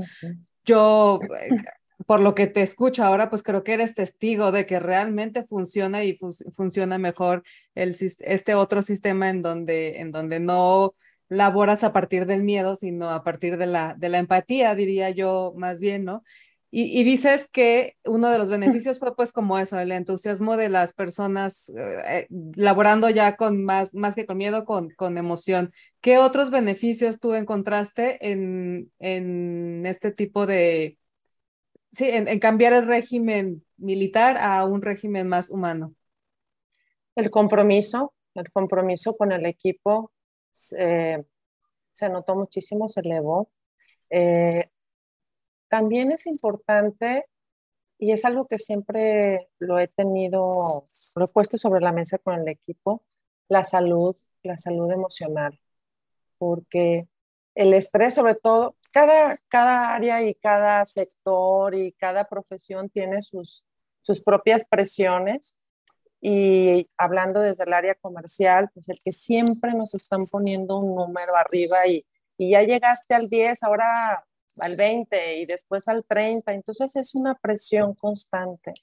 [0.65, 1.49] Yo, eh,
[2.07, 6.03] por lo que te escucho ahora, pues creo que eres testigo de que realmente funciona
[6.03, 6.17] y
[6.51, 7.43] funciona mejor
[7.75, 10.95] el, este otro sistema en donde, en donde no
[11.29, 15.53] laboras a partir del miedo, sino a partir de la, de la empatía, diría yo
[15.55, 16.23] más bien, ¿no?
[16.77, 20.91] Y, dices que uno de los beneficios fue pues como eso, el entusiasmo de las
[20.91, 25.71] personas eh, laborando ya con más, más que con miedo, con, con emoción.
[26.01, 30.97] ¿Qué otros beneficios tú encontraste en, en este tipo de,
[31.93, 35.95] sí, en, cambiar el régimen militar a un régimen más humano?
[37.15, 40.11] El compromiso, el compromiso con el equipo
[40.77, 41.23] eh,
[41.93, 43.49] se notó muchísimo, se elevó.
[44.09, 44.69] Eh,
[45.75, 47.25] también es importante,
[47.97, 52.35] y es algo que siempre lo he tenido, lo he puesto sobre la mesa con
[52.35, 53.03] el equipo,
[53.49, 55.59] la salud, la salud emocional.
[56.37, 57.07] porque
[57.55, 63.65] el estrés sobre todo, cada, cada área y cada sector y cada profesión tiene sus,
[64.01, 65.57] sus propias presiones
[66.21, 71.35] y hablando desde el área comercial, pues el que siempre nos están poniendo un número
[71.35, 72.05] arriba y,
[72.37, 74.25] y ya llegaste al 10, ahora
[74.59, 78.73] al 20 y después al 30, entonces es una presión constante.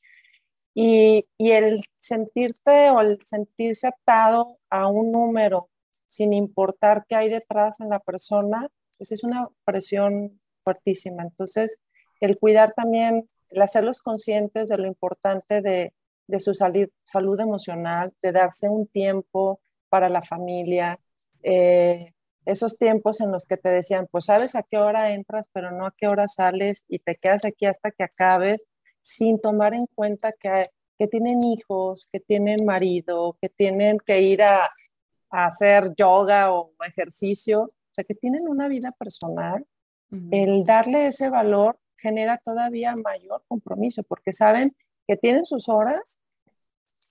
[0.75, 5.69] Y, y, el sentirte o el sentirse atado a un número
[6.07, 11.23] sin importar qué hay detrás en la persona, pues es una presión fuertísima.
[11.23, 11.79] Entonces,
[12.21, 15.93] el cuidar también, el hacerlos conscientes de lo importante de,
[16.27, 20.99] de su salud, salud emocional, de darse un tiempo para la familia,
[21.43, 25.71] eh, esos tiempos en los que te decían, pues sabes a qué hora entras, pero
[25.71, 28.67] no a qué hora sales y te quedas aquí hasta que acabes,
[29.01, 30.67] sin tomar en cuenta que,
[30.99, 34.71] que tienen hijos, que tienen marido, que tienen que ir a,
[35.31, 39.67] a hacer yoga o ejercicio, o sea, que tienen una vida personal,
[40.31, 44.77] el darle ese valor genera todavía mayor compromiso, porque saben
[45.09, 46.21] que tienen sus horas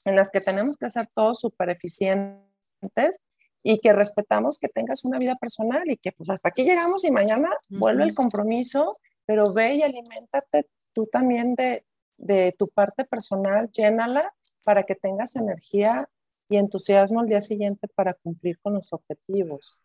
[0.05, 3.21] en las que tenemos que ser todos súper eficientes
[3.63, 7.11] y que respetamos que tengas una vida personal y que pues hasta aquí llegamos y
[7.11, 8.93] mañana vuelve el compromiso,
[9.25, 11.85] pero ve y aliméntate tú también de,
[12.17, 16.09] de tu parte personal, llénala para que tengas energía
[16.49, 19.79] y entusiasmo al día siguiente para cumplir con los objetivos.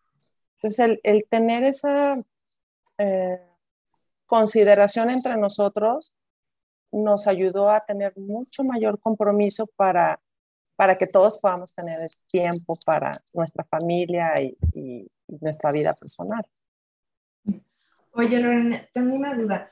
[0.57, 2.19] Entonces, el, el tener esa
[2.99, 3.41] eh,
[4.27, 6.15] consideración entre nosotros
[6.91, 10.21] nos ayudó a tener mucho mayor compromiso para
[10.77, 15.11] para que todos podamos tener tiempo para nuestra familia y,
[15.41, 16.47] nuestra vida personal.
[18.13, 19.69] Oye, Lorena, tengo una duda.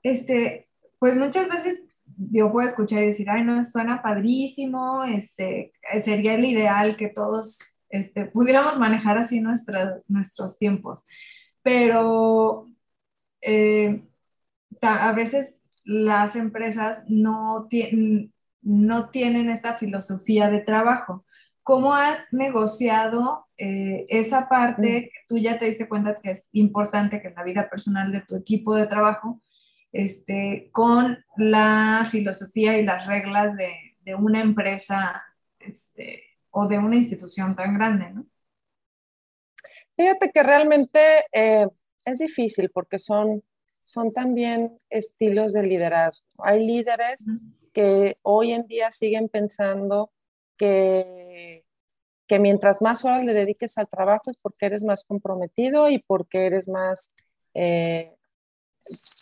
[0.00, 0.68] Este,
[1.00, 1.82] pues muchas veces
[2.30, 5.72] yo puedo escuchar y decir, ay, no, suena padrísimo, este,
[6.04, 11.04] sería el ideal que todos este, pudiéramos manejar así nuestros tiempos.
[11.62, 12.68] Pero
[13.40, 14.04] eh,
[14.80, 18.31] a veces las empresas no tienen,
[18.62, 21.24] no tienen esta filosofía de trabajo.
[21.62, 27.20] ¿Cómo has negociado eh, esa parte que tú ya te diste cuenta que es importante
[27.20, 29.40] que en la vida personal de tu equipo de trabajo,
[29.92, 35.22] este, con la filosofía y las reglas de, una empresa
[35.60, 38.26] este, o de una institución tan grande, ¿no?
[39.94, 41.00] Fíjate que realmente
[41.32, 41.68] eh,
[42.04, 43.44] es difícil porque son,
[43.84, 46.26] son también estilos de liderazgo.
[46.38, 47.26] Hay líderes
[47.72, 50.12] que hoy en día siguen pensando
[50.56, 51.64] que,
[52.26, 56.46] que mientras más horas le dediques al trabajo es porque eres más comprometido y porque
[56.46, 57.10] eres más,
[57.54, 58.14] eh,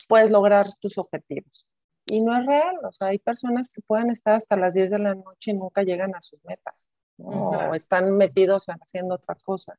[0.09, 1.67] puedes lograr tus objetivos.
[2.07, 4.99] Y no es real, o sea, hay personas que pueden estar hasta las 10 de
[4.99, 9.79] la noche y nunca llegan a sus metas, o están metidos haciendo otra cosa.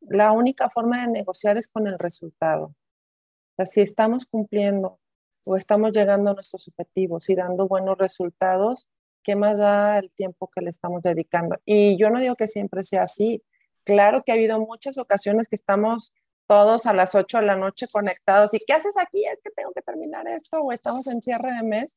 [0.00, 2.66] La única forma de negociar es con el resultado.
[2.66, 5.00] O sea, si estamos cumpliendo
[5.44, 8.88] o estamos llegando a nuestros objetivos y dando buenos resultados,
[9.22, 11.56] ¿qué más da el tiempo que le estamos dedicando?
[11.64, 13.42] Y yo no digo que siempre sea así.
[13.84, 16.12] Claro que ha habido muchas ocasiones que estamos
[16.46, 19.24] todos a las 8 de la noche conectados y ¿qué haces aquí?
[19.24, 21.96] Es que tengo que terminar esto o estamos en cierre de mes,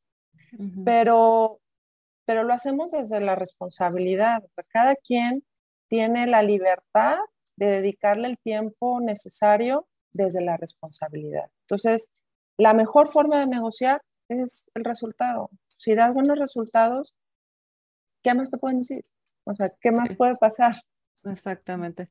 [0.86, 1.60] pero,
[2.26, 4.44] pero lo hacemos desde la responsabilidad.
[4.70, 5.44] Cada quien
[5.88, 7.18] tiene la libertad
[7.58, 11.50] de dedicarle el tiempo necesario desde la responsabilidad.
[11.62, 12.10] Entonces,
[12.58, 15.50] la mejor forma de negociar es el resultado.
[15.78, 17.16] Si das buenos resultados,
[18.24, 19.04] ¿qué más te pueden decir?
[19.44, 20.76] O sea, ¿qué más puede pasar?
[21.26, 22.10] Exactamente.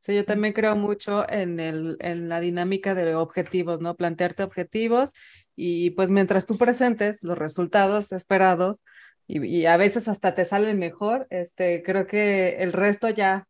[0.00, 3.94] Sí, yo también creo mucho en, el, en la dinámica de objetivos, ¿no?
[3.94, 5.14] Plantearte objetivos
[5.54, 8.84] y pues mientras tú presentes los resultados esperados
[9.28, 13.46] y, a veces hasta te salen mejor, este, creo que el resto ya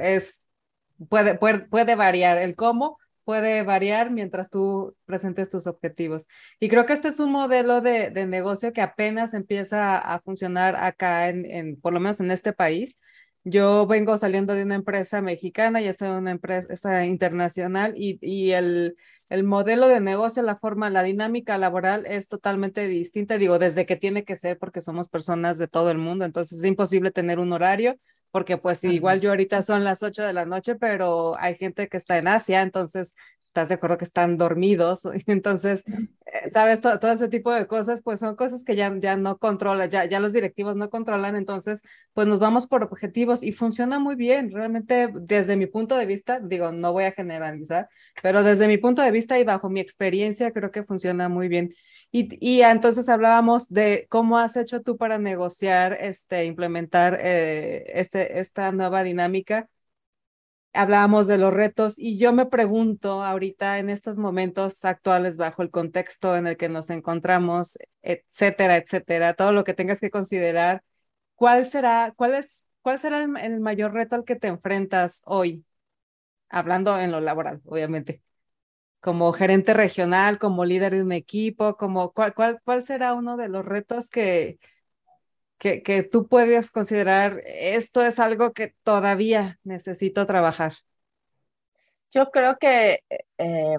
[0.00, 0.44] es,
[1.08, 6.28] puede, puede, puede variar el cómo, puede variar mientras tú presentes tus objetivos.
[6.60, 10.76] Y creo que este es un modelo de, de negocio que apenas empieza a, funcionar
[10.76, 12.98] acá, en, en, por lo menos en este país.
[13.42, 18.52] Yo vengo saliendo de una empresa mexicana y estoy en una empresa internacional y, y
[18.52, 18.96] el,
[19.28, 23.38] el modelo de negocio, la forma, la dinámica laboral es totalmente distinta.
[23.38, 26.64] Digo, desde que tiene que ser porque somos personas de todo el mundo, entonces es
[26.64, 27.96] imposible tener un horario
[28.30, 31.96] porque pues igual yo ahorita son las 8 de la noche, pero hay gente que
[31.96, 33.14] está en Asia, entonces
[33.56, 38.02] estás de acuerdo que están dormidos, entonces, eh, sabes, todo, todo, ese tipo de cosas,
[38.02, 41.82] pues son cosas que ya, ya no controla, ya, ya los directivos no controlan, entonces,
[42.12, 46.38] pues nos vamos por objetivos y funciona muy bien, realmente desde mi punto de vista,
[46.38, 47.88] digo, no voy a generalizar,
[48.22, 51.70] pero desde mi punto de vista y bajo mi experiencia, creo que funciona muy bien.
[52.12, 58.72] Y, entonces hablábamos de cómo has hecho tú para negociar, este, implementar eh, este, esta
[58.72, 59.68] nueva dinámica.
[60.76, 65.70] Hablábamos de los retos y yo me pregunto ahorita en estos momentos actuales bajo el
[65.70, 70.82] contexto en el que nos encontramos, etcétera, etcétera, todo lo que tengas que considerar,
[71.34, 75.64] ¿cuál será, cuál es, cuál será el, mayor reto al que te enfrentas hoy?
[76.48, 78.22] Hablando en lo laboral, obviamente.
[79.00, 83.48] Como gerente regional, como líder de un equipo, como cuál, cuál, cuál será uno de
[83.48, 84.58] los retos que,
[85.58, 90.72] que, que tú puedes considerar, esto es algo que todavía necesito trabajar?
[92.12, 93.00] Yo creo que
[93.38, 93.78] eh,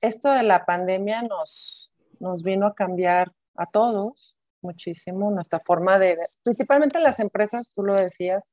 [0.00, 6.18] esto de la pandemia nos, nos vino a cambiar a todos muchísimo nuestra forma de,
[6.42, 8.48] principalmente las empresas, tú lo decías,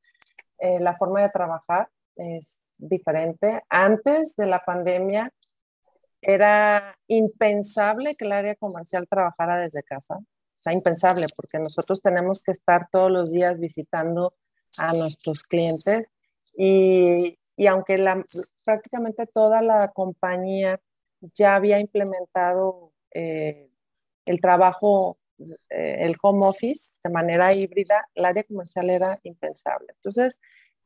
[0.60, 3.62] eh, la forma de trabajar es diferente.
[3.70, 5.32] Antes de la pandemia
[6.22, 10.20] era impensable que el área comercial trabajara desde casa
[10.64, 14.34] sea, impensable porque nosotros tenemos que estar todos los días visitando
[14.78, 16.12] a nuestros clientes
[16.58, 18.26] y, y aunque la,
[18.66, 20.80] prácticamente toda la compañía
[21.36, 23.70] ya había implementado eh,
[24.26, 25.18] el trabajo,
[25.70, 29.88] eh, el home office de manera híbrida, el área comercial era impensable.
[29.96, 30.40] Entonces,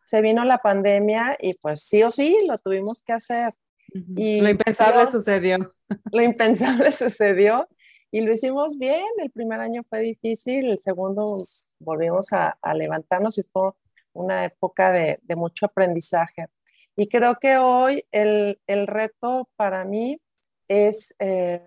[0.05, 3.53] se vino la pandemia y pues sí o sí lo tuvimos que hacer.
[3.93, 5.73] y lo impensable sucedió.
[6.11, 7.67] Lo impensable sucedió
[8.11, 11.43] y lo hicimos bien, el primer año fue difícil, el segundo
[11.79, 13.71] volvimos a, levantarnos y fue
[14.13, 16.47] una época de, mucho aprendizaje.
[16.95, 20.19] Y creo que hoy el, reto para mí
[20.67, 21.61] es eh,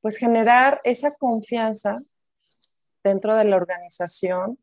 [0.00, 2.00] pues generar esa confianza
[3.04, 4.58] dentro de la organización,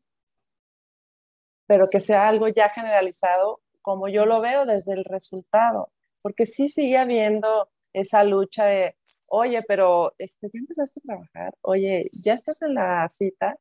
[1.66, 5.90] pero que sea algo ya generalizado como yo lo veo desde el resultado,
[6.22, 12.10] porque sí sigue habiendo esa lucha de, oye, pero este, ya empezaste a trabajar, oye,
[12.12, 13.58] ya estás en la cita.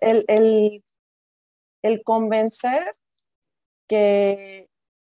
[0.00, 0.82] el,
[2.04, 2.96] convencer
[3.86, 4.68] que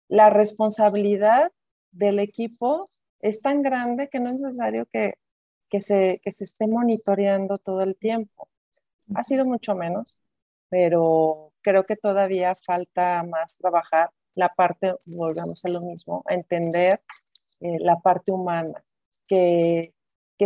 [0.07, 1.51] la responsabilidad
[1.91, 2.85] del equipo
[3.21, 5.15] es tan grande que no es necesario que,
[5.79, 8.49] se, se esté monitoreando todo el tiempo.
[9.15, 10.17] Ha sido mucho menos,
[10.69, 17.01] pero creo que todavía falta más trabajar la parte, volvamos a lo mismo, entender
[17.59, 18.83] eh, la parte humana
[19.29, 19.93] que,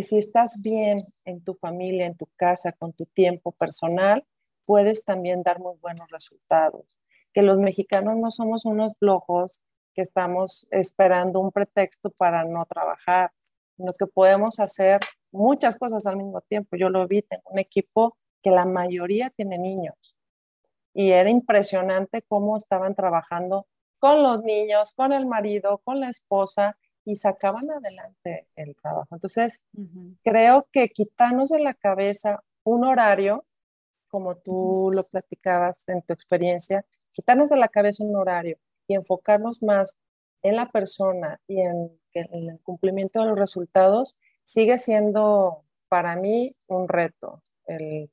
[0.04, 4.26] si estás bien en tu familia, en tu casa, con tu tiempo personal,
[4.66, 6.86] puedes también dar muy buenos resultados.
[7.34, 9.62] Que los mexicanos no somos unos flojos
[9.96, 13.32] que estamos esperando un pretexto para no trabajar,
[13.78, 15.00] sino que podemos hacer
[15.32, 16.76] muchas cosas al mismo tiempo.
[16.76, 20.16] Yo lo vi, tengo un equipo que la mayoría tiene niños
[20.94, 23.68] y era impresionante cómo estaban trabajando
[24.00, 29.10] con los niños, con el marido, con la esposa y sacaban adelante el trabajo.
[29.12, 29.64] Entonces,
[30.24, 33.46] creo que quitarnos de la cabeza un horario,
[34.08, 39.62] como tú lo platicabas en tu experiencia, quitarnos de la cabeza un horario y enfocarnos
[39.64, 39.98] más
[40.42, 46.88] en la persona y en, el cumplimiento de los resultados, sigue siendo para mí un
[46.88, 48.10] reto, el,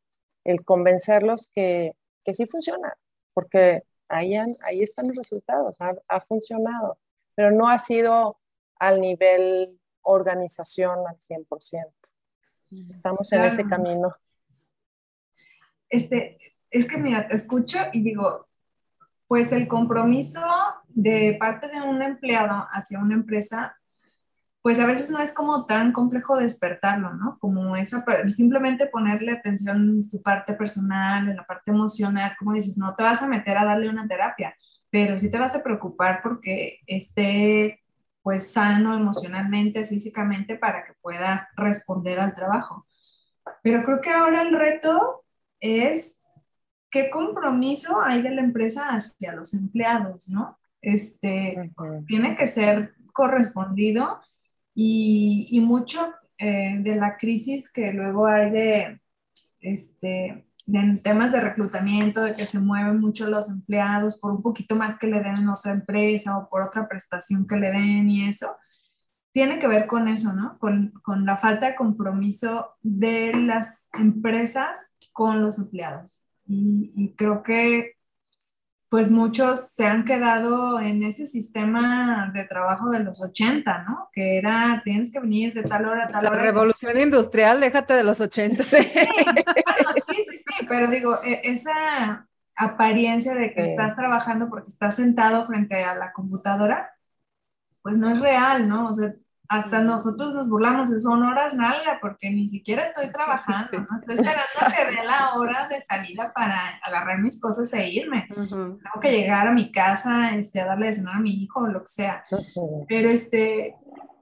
[0.64, 2.96] convencerlos que, que, sí funciona,
[3.34, 6.98] porque ahí, ahí están los resultados, ha, ha funcionado,
[7.34, 8.39] pero no ha sido
[8.80, 11.46] al nivel organización al 100%.
[12.88, 14.14] Estamos en ese camino.
[15.88, 16.38] Este,
[16.70, 18.48] es que mira, te escucho y digo,
[19.26, 20.40] pues el compromiso
[20.88, 23.76] de parte de un empleado hacia una empresa,
[24.62, 27.38] pues a veces no es como tan complejo despertarlo, ¿no?
[27.38, 32.78] Como esa, simplemente ponerle atención en su parte personal, en la parte emocional, como dices,
[32.78, 34.54] no te vas a meter a darle una terapia,
[34.90, 37.80] pero sí te vas a preocupar porque esté
[38.22, 42.86] pues sano emocionalmente, físicamente, para que pueda responder al trabajo.
[43.62, 45.24] Pero creo que ahora el reto
[45.58, 46.20] es
[46.90, 50.58] qué compromiso hay de la empresa hacia los empleados, ¿no?
[50.82, 51.72] Este,
[52.06, 54.20] tiene que ser correspondido
[54.74, 59.00] y, y mucho eh, de la crisis que luego hay de,
[59.60, 64.76] este, en temas de reclutamiento, de que se mueven mucho los empleados por un poquito
[64.76, 68.28] más que le den en otra empresa o por otra prestación que le den y
[68.28, 68.56] eso,
[69.32, 70.58] tiene que ver con eso, ¿no?
[70.58, 76.22] Con, con la falta de compromiso de las empresas con los empleados.
[76.46, 77.99] Y, y creo que
[78.90, 84.08] pues muchos se han quedado en ese sistema de trabajo de los 80, ¿no?
[84.12, 86.36] Que era, tienes que venir de tal hora a tal hora.
[86.36, 88.64] La revolución industrial, déjate de los 80.
[88.64, 92.26] Sí, sí, sí, sí, pero digo, e, esa
[92.56, 96.92] apariencia de que estás trabajando porque estás sentado frente a la computadora,
[97.82, 98.88] pues no es real, ¿no?
[98.88, 99.14] O sea,
[99.50, 103.98] hasta nosotros nos burlamos, son horas nalga, porque ni siquiera estoy trabajando, ¿no?
[103.98, 108.28] Estoy esperando que dé la hora de salida para agarrar mis cosas e irme.
[108.28, 111.66] Tengo que llegar a mi casa, este, a darle de cenar a mi hijo o
[111.66, 112.22] lo que sea.
[112.88, 113.74] Pero este,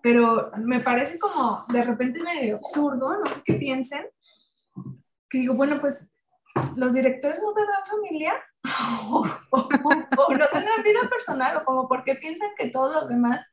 [0.02, 4.06] pero me parece como de repente medio absurdo, no sé qué piensen,
[5.28, 6.10] que digo, bueno, pues
[6.74, 8.32] los directores no tendrán familia
[9.10, 13.46] o, no tendrán vida personal o como porque piensan que todos los demás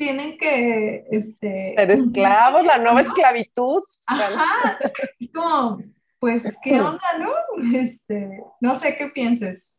[0.00, 1.04] tienen que...
[1.10, 3.82] Este, Ser esclavos, la nueva esclavitud.
[4.06, 4.78] Ajá,
[5.18, 5.78] es como,
[6.18, 7.30] pues, ¿qué onda, no?
[7.76, 9.76] Este, no sé qué pienses.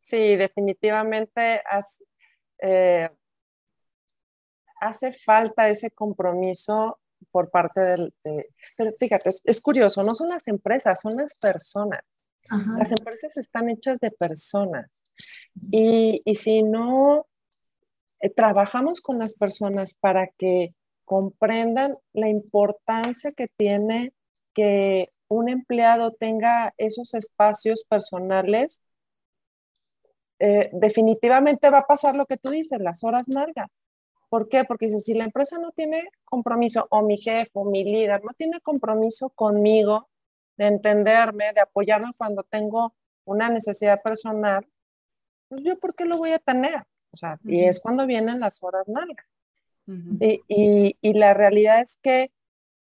[0.00, 1.60] Sí, definitivamente
[2.62, 3.10] eh,
[4.80, 7.00] hace falta ese compromiso
[7.32, 8.14] por parte del...
[8.76, 12.04] pero fíjate, es, curioso, no son las empresas, son las personas.
[12.78, 15.02] Las empresas están hechas de personas.
[15.72, 17.26] Y, y si no
[18.20, 24.12] eh, trabajamos con las personas para que comprendan la importancia que tiene
[24.54, 28.82] que un empleado tenga esos espacios personales,
[30.38, 33.68] eh, definitivamente va a pasar lo que tú dices, las horas largas.
[34.28, 34.64] ¿Por qué?
[34.64, 38.60] Porque si la empresa no tiene compromiso, o mi jefe, o mi líder, no tiene
[38.60, 40.08] compromiso conmigo
[40.56, 42.94] de entenderme, de apoyarme cuando tengo
[43.24, 44.66] una necesidad personal,
[45.48, 46.84] pues yo, ¿por qué lo voy a tener?
[47.10, 49.26] O sea, y es cuando vienen las horas largas.
[50.46, 52.30] y, y, la realidad es que,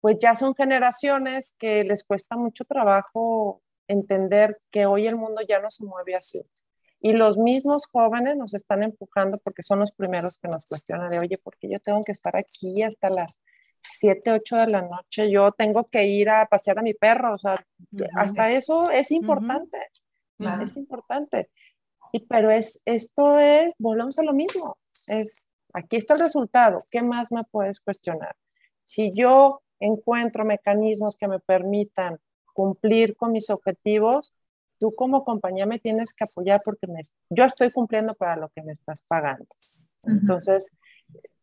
[0.01, 5.61] pues ya son generaciones que les cuesta mucho trabajo entender que hoy el mundo ya
[5.61, 6.43] no se mueve así.
[7.01, 11.19] Y los mismos jóvenes nos están empujando porque son los primeros que nos cuestionan de,
[11.19, 13.39] oye, ¿por qué yo tengo que estar aquí hasta las
[13.81, 15.31] 7, 8 de la noche?
[15.31, 17.35] Yo tengo que ir a pasear a mi perro.
[17.35, 17.65] O sea,
[18.17, 19.79] hasta eso es importante.
[20.63, 21.51] Es importante
[22.21, 25.37] pero es, esto es, volvemos a lo mismo, es,
[25.73, 28.37] aquí está el resultado, ¿qué más me puedes cuestionar?
[28.85, 32.19] Si yo encuentro mecanismos que me permitan
[32.55, 34.33] cumplir con mis objetivos,
[34.79, 37.01] tú como compañía me tienes que apoyar porque me,
[37.31, 39.47] yo estoy cumpliendo para lo que me estás pagando.
[40.05, 40.71] Entonces,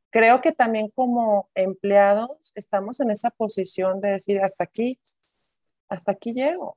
[0.10, 5.00] creo que también como empleados estamos en esa posición de decir, hasta aquí,
[5.90, 6.76] hasta aquí llego,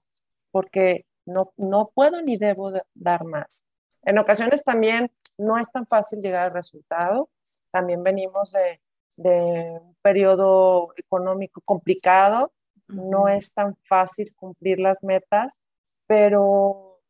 [0.50, 3.65] porque no, no puedo ni debo dar más.
[4.06, 7.28] En ocasiones también no es tan fácil llegar al resultado.
[7.72, 8.80] También venimos de,
[9.18, 12.52] un periodo económico complicado.
[12.86, 15.60] No es tan fácil cumplir las metas,
[16.06, 17.00] pero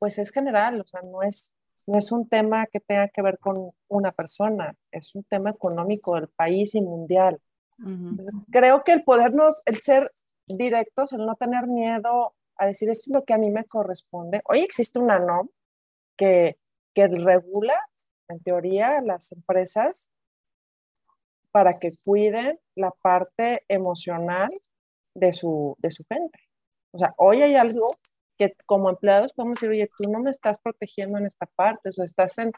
[0.00, 1.52] pues es general, o sea, no es,
[1.86, 6.14] no es un tema que tenga que ver con una persona, es un tema económico
[6.14, 7.40] del país y mundial.
[8.50, 10.10] Creo que el podernos, el ser
[10.48, 14.42] directos, el no tener miedo a decir esto es lo que a mí me corresponde.
[14.46, 15.48] Hoy existe una NOM
[16.18, 16.56] que,
[16.94, 17.80] regula,
[18.28, 20.10] en teoría, las empresas
[21.52, 24.50] para que cuiden la parte emocional
[25.14, 26.38] de su, de su gente.
[26.92, 27.88] O sea, hoy hay algo
[28.36, 31.92] que como empleados podemos decir, oye, tú no me estás protegiendo en esta parte, o
[31.92, 32.52] sea, estás, en,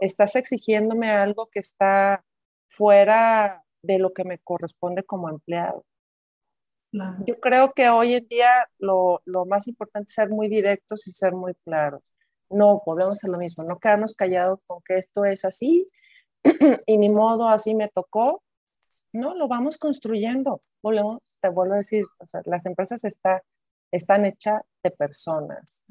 [0.00, 2.24] estás exigiéndome algo que está
[2.68, 5.84] fuera de lo que me corresponde como empleado.
[7.26, 11.12] Yo creo que hoy en día lo, lo, más importante es ser muy directos y
[11.12, 12.13] ser muy claros
[12.54, 15.86] no, volvemos a lo mismo, no quedarnos callados con que esto es así
[16.86, 18.42] y ni modo, así me tocó.
[19.12, 20.60] No, lo vamos construyendo.
[20.82, 23.42] Volvemos, te vuelvo a decir, o sea, las empresas está,
[23.92, 25.84] están hechas de personas.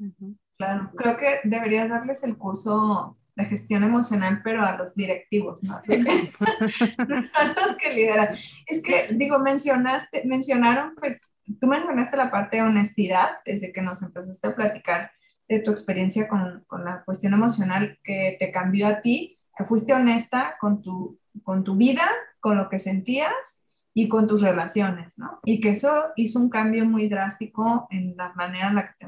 [0.58, 5.74] Claro, creo que deberías darles el curso de gestión emocional, pero a los directivos, ¿no?
[7.34, 8.36] a los que lideran.
[8.66, 11.20] Es que, digo, mencionaste, mencionaron, pues,
[11.60, 15.10] tú mencionaste la parte de honestidad desde que nos empezaste a platicar
[15.48, 19.92] de tu experiencia con, con, la cuestión emocional que te cambió a ti, que fuiste
[19.92, 22.08] honesta con tu, con tu vida,
[22.40, 23.60] con lo que sentías
[23.92, 25.40] y con tus relaciones, ¿no?
[25.44, 29.06] Y que eso hizo un cambio muy drástico en la manera en la que te,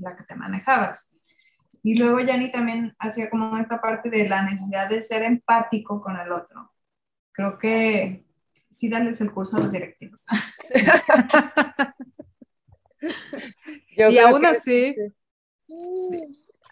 [0.00, 1.12] la que te manejabas.
[1.82, 6.16] Y luego Yanni también hacía como esta parte de la necesidad de ser empático con
[6.16, 6.72] el otro.
[7.32, 8.24] Creo que
[8.70, 10.24] sí, darles el curso a los directivos.
[13.88, 14.94] y aún así,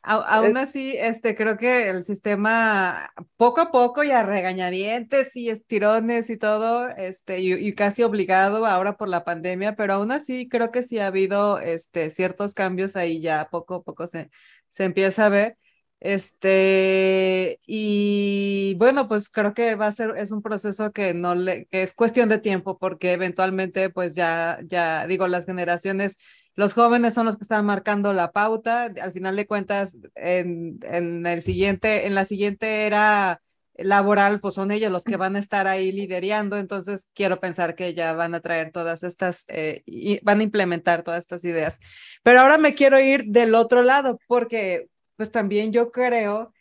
[0.03, 6.31] aún así, este, creo que el sistema poco a poco y a regañadientes y estirones
[6.31, 10.83] y todo, este, y, casi obligado ahora por la pandemia, pero aún así creo que
[10.83, 14.31] sí ha habido este, ciertos cambios ahí ya poco a poco se,
[14.69, 15.57] se empieza a ver.
[16.01, 21.69] Este, y bueno, pues creo que va a ser, es un proceso que no le,
[21.73, 26.19] es cuestión de tiempo, porque eventualmente, pues ya, ya digo, las generaciones
[26.61, 28.93] los jóvenes son los que están marcando la pauta.
[29.01, 33.41] Al final de cuentas, en, el siguiente, en la siguiente era
[33.77, 37.95] laboral, pues son ellos los que van a estar ahí liderando, entonces quiero pensar que
[37.95, 41.81] ya van a traer todas estas, eh, y van a implementar todas estas ideas.
[42.23, 46.53] Pero ahora me quiero ir del otro lado, porque pues también yo creo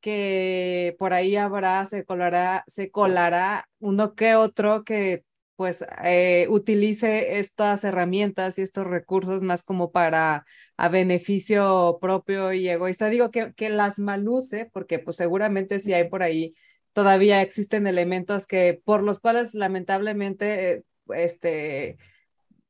[0.00, 5.22] que por ahí habrá, se colará, se colará uno que otro que
[5.56, 10.46] pues eh, utilice estas herramientas y estos recursos más como para
[10.76, 13.08] a beneficio propio y egoísta.
[13.08, 16.54] Digo que, que las maluse, porque pues seguramente si hay por ahí
[16.92, 21.98] todavía existen elementos que por los cuales lamentablemente eh, este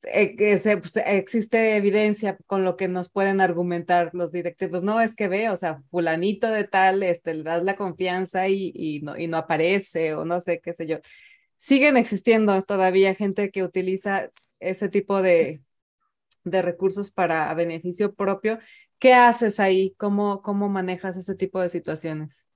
[0.07, 4.82] eh, pues, existe evidencia con lo que nos pueden argumentar los directivos.
[4.82, 8.70] No es que ve, o sea, fulanito de tal, este, le das la confianza y,
[8.74, 10.99] y, no, y no aparece o no sé, qué sé yo
[11.57, 14.30] siguen existiendo todavía gente que utiliza
[14.61, 15.62] ese tipo de,
[16.44, 18.59] de recursos para beneficio propio.
[18.98, 19.94] ¿Qué haces ahí?
[19.98, 22.46] ¿Cómo, ¿Cómo manejas ese tipo de situaciones?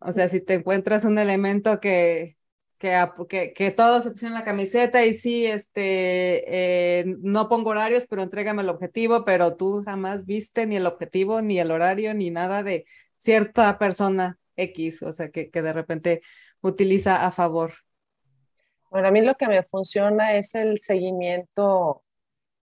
[0.00, 2.36] O sea, si te encuentras un elemento que,
[2.78, 8.06] que, que, que todos se pusieron la camiseta y sí, este, eh, no pongo horarios,
[8.08, 12.30] pero entrégame el objetivo, pero tú jamás viste ni el objetivo, ni el horario, ni
[12.30, 16.22] nada de cierta persona X, o sea, que, que de repente
[16.68, 17.74] utiliza a favor?
[18.90, 22.02] Bueno, a mí lo que me funciona es el seguimiento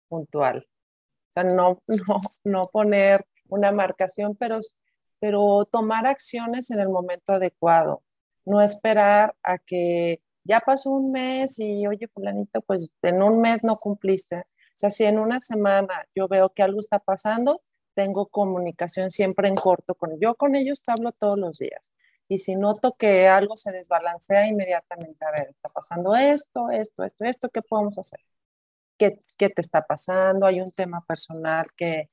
[0.09, 0.66] puntual.
[1.30, 4.61] O sea, no, no, no poner una marcación, pero,
[5.20, 8.03] pero tomar acciones en el momento adecuado.
[8.45, 13.64] No esperar a que ya pasó un mes y, oye, fulanito, pues en un mes
[13.64, 14.36] no cumpliste.
[14.36, 17.62] O sea, si en una semana yo veo que algo está pasando,
[17.95, 21.92] tengo comunicación siempre en corto con yo con ellos hablo todos los días
[22.29, 27.25] y si noto que algo se desbalancea inmediatamente, a ver, está pasando esto, esto, esto,
[27.25, 28.20] esto, ¿qué podemos hacer?
[28.99, 30.47] ¿Qué, qué te está pasando?
[30.47, 32.11] ¿Hay un tema personal que,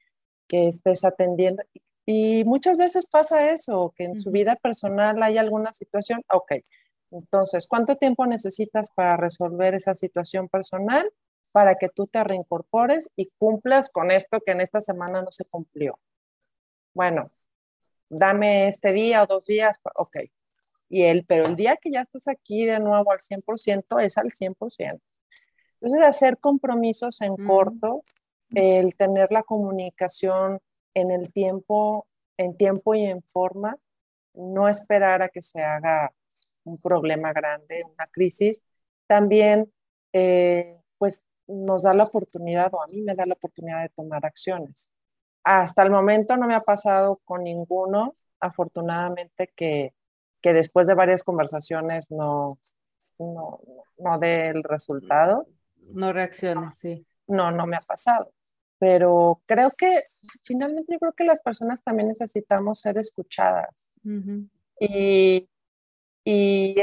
[0.48, 1.64] que estés atendiendo?
[2.06, 6.54] Y muchas veces pasa eso, que en su vida personal hay alguna situación, ok,
[7.12, 11.12] entonces, ¿cuánto tiempo necesitas para resolver esa situación personal
[11.52, 15.46] para que tú te reincorpores y cumplas con esto que en esta semana no se
[15.46, 16.00] cumplió?
[16.94, 17.28] Bueno,
[18.12, 20.18] dame este día o dos días, ok.
[20.90, 24.32] Y él, pero el día que ya estás aquí de nuevo al 100% es al
[24.32, 25.00] 100%.
[25.80, 28.04] Entonces, hacer compromisos en corto,
[28.54, 30.60] el tener la comunicación
[30.94, 32.08] en el tiempo,
[32.38, 33.78] en tiempo y en forma,
[34.34, 36.14] no esperar a que se haga
[36.66, 38.64] un problema grande, una crisis,
[39.08, 39.72] también
[40.14, 44.26] eh, pues nos da la oportunidad, o a mí me da la oportunidad de tomar
[44.26, 44.92] acciones.
[45.44, 49.94] Hasta el momento no me ha pasado con ninguno, afortunadamente, que,
[50.42, 52.60] que después de varias conversaciones no,
[53.20, 53.60] no,
[53.98, 55.48] no dé el resultado.
[55.94, 57.06] No reacciona, sí.
[57.28, 58.32] No, no me ha pasado.
[58.78, 60.04] Pero creo que
[60.44, 63.92] finalmente yo creo que las personas también necesitamos ser escuchadas.
[64.80, 65.48] y,
[66.26, 66.76] y,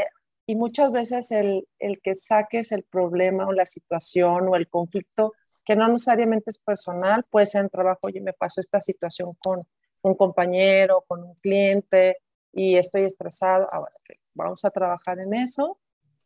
[0.46, 5.34] y, muchas veces el, el que saques el problema o la situación o el conflicto
[5.68, 9.66] que no necesariamente es personal, puede ser en trabajo, oye, me pasó esta situación con
[10.00, 12.22] un compañero, con un cliente
[12.54, 13.92] y estoy estresado, ahora
[14.32, 15.78] vamos a trabajar en eso.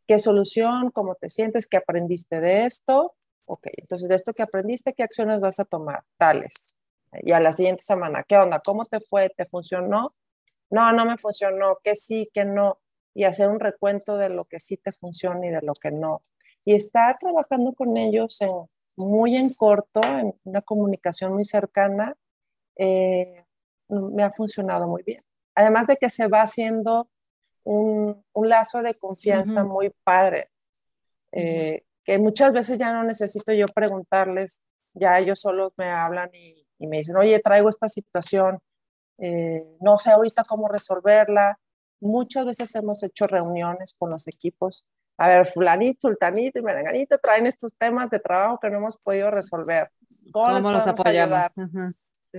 [0.07, 0.91] ¿Qué solución?
[0.91, 1.67] ¿Cómo te sientes?
[1.67, 3.15] ¿Qué aprendiste de esto?
[3.43, 6.05] Ok, entonces de esto que aprendiste, ¿qué acciones vas a tomar?
[6.15, 6.73] Tales.
[7.11, 8.61] Y a la siguiente semana, ¿qué onda?
[8.63, 9.29] ¿Cómo te fue?
[9.29, 10.15] ¿Te funcionó?
[10.69, 11.79] No, no me funcionó.
[11.83, 12.29] ¿Qué sí?
[12.33, 12.79] ¿Qué no?
[13.13, 16.23] Y hacer un recuento de lo que sí te funciona y de lo que no.
[16.63, 22.15] Y estar trabajando con ellos en, muy en corto, en una comunicación muy cercana,
[22.75, 23.45] eh,
[23.89, 25.23] me ha funcionado muy bien.
[25.55, 27.09] Además de que se va haciendo
[27.63, 30.49] un, un lazo de confianza muy padre,
[31.31, 34.61] eh, que muchas veces ya no necesito yo preguntarles,
[34.93, 38.59] ya ellos solos me hablan y, y me dicen, oye, traigo esta situación,
[39.17, 41.59] eh, no sé ahorita cómo resolverla.
[42.01, 44.85] Muchas veces hemos hecho reuniones con los equipos
[45.17, 49.29] a ver, fulanito, sultanito y merenganito traen estos temas de trabajo que no hemos podido
[49.29, 49.91] resolver.
[50.31, 51.53] ¿Cómo, ¿Cómo los apoyamos?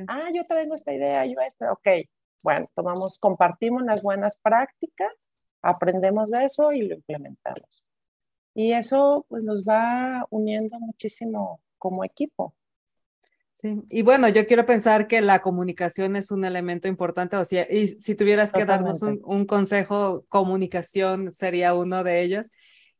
[0.09, 1.89] Ah, yo traigo esta idea, yo esta, ok.
[2.43, 5.31] Bueno, tomamos, compartimos las buenas prácticas,
[5.63, 7.85] aprendemos de eso y lo implementamos.
[8.55, 12.55] Y eso pues nos va uniendo muchísimo como equipo.
[13.55, 17.67] Sí, y bueno, yo quiero pensar que la comunicación es un elemento importante, o sea,
[17.71, 22.51] y si tuvieras que darnos un, un, consejo, comunicación sería uno de ellos.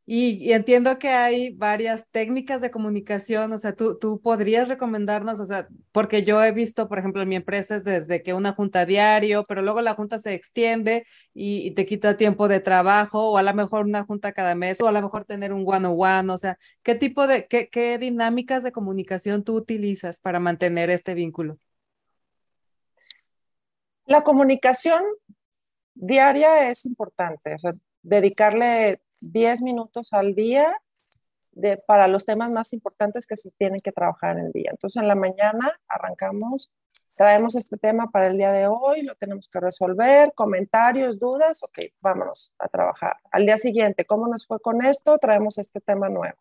[0.07, 5.45] Y, entiendo que hay varias técnicas de comunicación, o sea, tú, tú podrías recomendarnos, o
[5.47, 8.85] sea, porque yo he visto, por ejemplo, en mi empresa es desde que una junta
[8.85, 13.43] diario, pero luego la junta se extiende y, te quita tiempo de trabajo, o a
[13.43, 16.59] lo mejor una junta cada mes, o a lo mejor tener un one-on-one, o sea,
[16.83, 21.57] ¿qué tipo de, qué, qué dinámicas de comunicación tú utilizas para mantener este vínculo?
[24.05, 25.01] La comunicación
[25.95, 27.55] diaria es importante,
[28.03, 29.01] dedicarle
[29.31, 30.75] 10 minutos al día
[31.51, 34.71] de, para los temas más importantes que se tienen que trabajar en el día.
[34.71, 36.71] Entonces, en la mañana arrancamos,
[37.15, 41.79] traemos este tema para el día de hoy, lo tenemos que resolver, comentarios, dudas, ok,
[42.01, 43.17] vámonos a trabajar.
[43.31, 45.17] Al día siguiente, ¿cómo nos fue con esto?
[45.17, 46.37] Traemos este tema nuevo.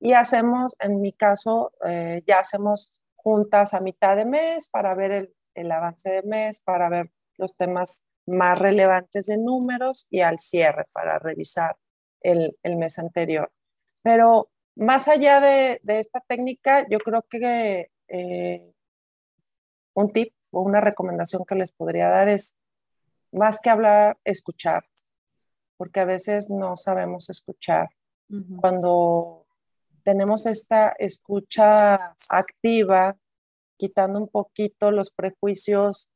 [0.00, 5.12] Y hacemos, en mi caso, eh, ya hacemos juntas a mitad de mes para ver
[5.12, 10.38] el, el avance de mes, para ver los temas más relevantes de números y al
[10.38, 11.76] cierre para revisar
[12.22, 13.50] el, el mes anterior.
[14.02, 18.72] Pero más allá de, de esta técnica, yo creo que eh,
[19.94, 22.56] un tip o una recomendación que les podría dar es,
[23.32, 24.84] más que hablar, escuchar,
[25.76, 27.88] porque a veces no sabemos escuchar.
[28.60, 29.46] Cuando
[30.04, 33.16] tenemos esta escucha activa,
[33.76, 36.10] quitando un poquito los prejuicios,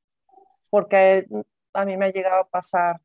[0.70, 1.26] porque
[1.74, 3.02] a mí me ha llegado a pasar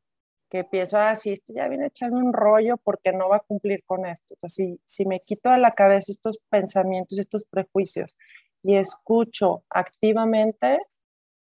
[0.52, 3.82] que pienso, ah, sí, esto ya viene echando un rollo porque no va a cumplir
[3.86, 4.34] con esto.
[4.34, 8.18] O sea, si, me quito de la cabeza estos pensamientos, estos prejuicios
[8.62, 10.78] y escucho activamente,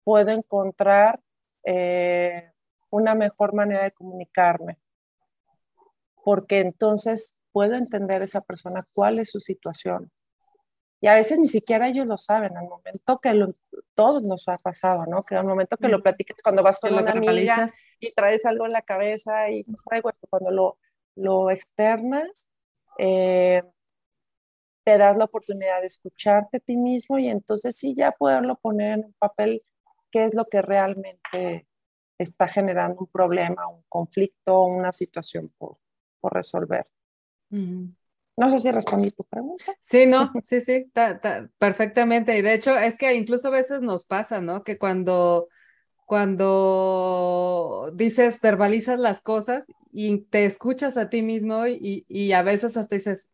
[0.04, 1.18] puedo encontrar
[1.64, 2.52] eh,
[2.90, 4.78] una mejor manera de comunicarme.
[6.22, 10.12] Porque entonces puedo entender a esa persona cuál es su situación,
[11.00, 13.48] y a veces ni siquiera ellos lo saben, al momento que lo,
[13.94, 15.22] todos nos ha pasado, ¿no?
[15.22, 18.72] Que al momento que lo platicas cuando vas con una amiga y traes algo en
[18.72, 20.78] la cabeza y dices, traigo esto, cuando lo,
[21.16, 22.48] lo externas,
[22.98, 23.62] eh,
[24.84, 28.98] te das la oportunidad de escucharte a ti mismo y entonces sí ya poderlo poner
[28.98, 29.62] en un papel
[30.10, 31.66] qué es lo que realmente
[32.18, 35.78] está generando un problema, un conflicto, una situación por,
[36.20, 36.86] por resolver.
[38.40, 39.74] No sé si respondí tu pregunta.
[39.80, 40.90] Sí, no, sí, sí,
[41.58, 42.38] perfectamente.
[42.38, 44.64] Y de hecho es que incluso a veces nos pasa, ¿no?
[44.64, 45.48] Que cuando,
[46.06, 52.78] cuando dices, verbalizas las cosas y te escuchas a ti mismo y, y a veces
[52.78, 53.30] hasta dices,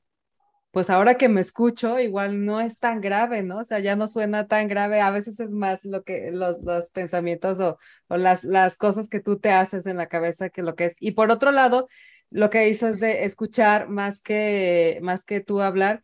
[0.72, 3.60] pues ahora que me escucho, igual no es tan grave, ¿no?
[3.60, 6.90] O sea, ya no suena tan grave, a veces es más lo que los, los
[6.90, 7.78] pensamientos o,
[8.08, 10.96] o las, las cosas que tú te haces en la cabeza que lo que es.
[11.00, 11.88] Y por otro lado,
[12.30, 16.02] lo que dices de escuchar más que, más que tú hablar,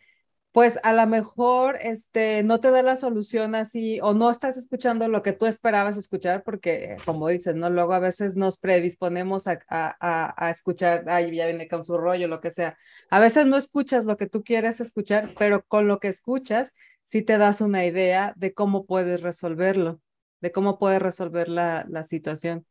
[0.52, 5.08] pues a lo mejor este, no te da la solución así o no estás escuchando
[5.08, 7.70] lo que tú esperabas escuchar porque, como dices, ¿no?
[7.70, 12.28] Luego a veces nos predisponemos a, a, a, escuchar, ay, ya viene con su rollo,
[12.28, 12.76] lo que sea.
[13.10, 17.22] A veces no escuchas lo que tú quieres escuchar, pero con lo que escuchas sí
[17.22, 20.00] te das una idea de cómo puedes resolverlo,
[20.40, 22.66] de cómo puedes resolver la, la situación.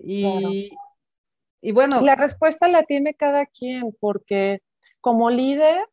[0.00, 0.70] Y,
[1.64, 2.02] y bueno.
[2.02, 4.60] La respuesta la tiene cada quien, porque
[5.00, 5.86] como líder,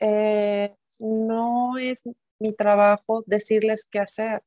[0.00, 2.02] eh, no es
[2.38, 4.42] mi trabajo decirles qué hacer,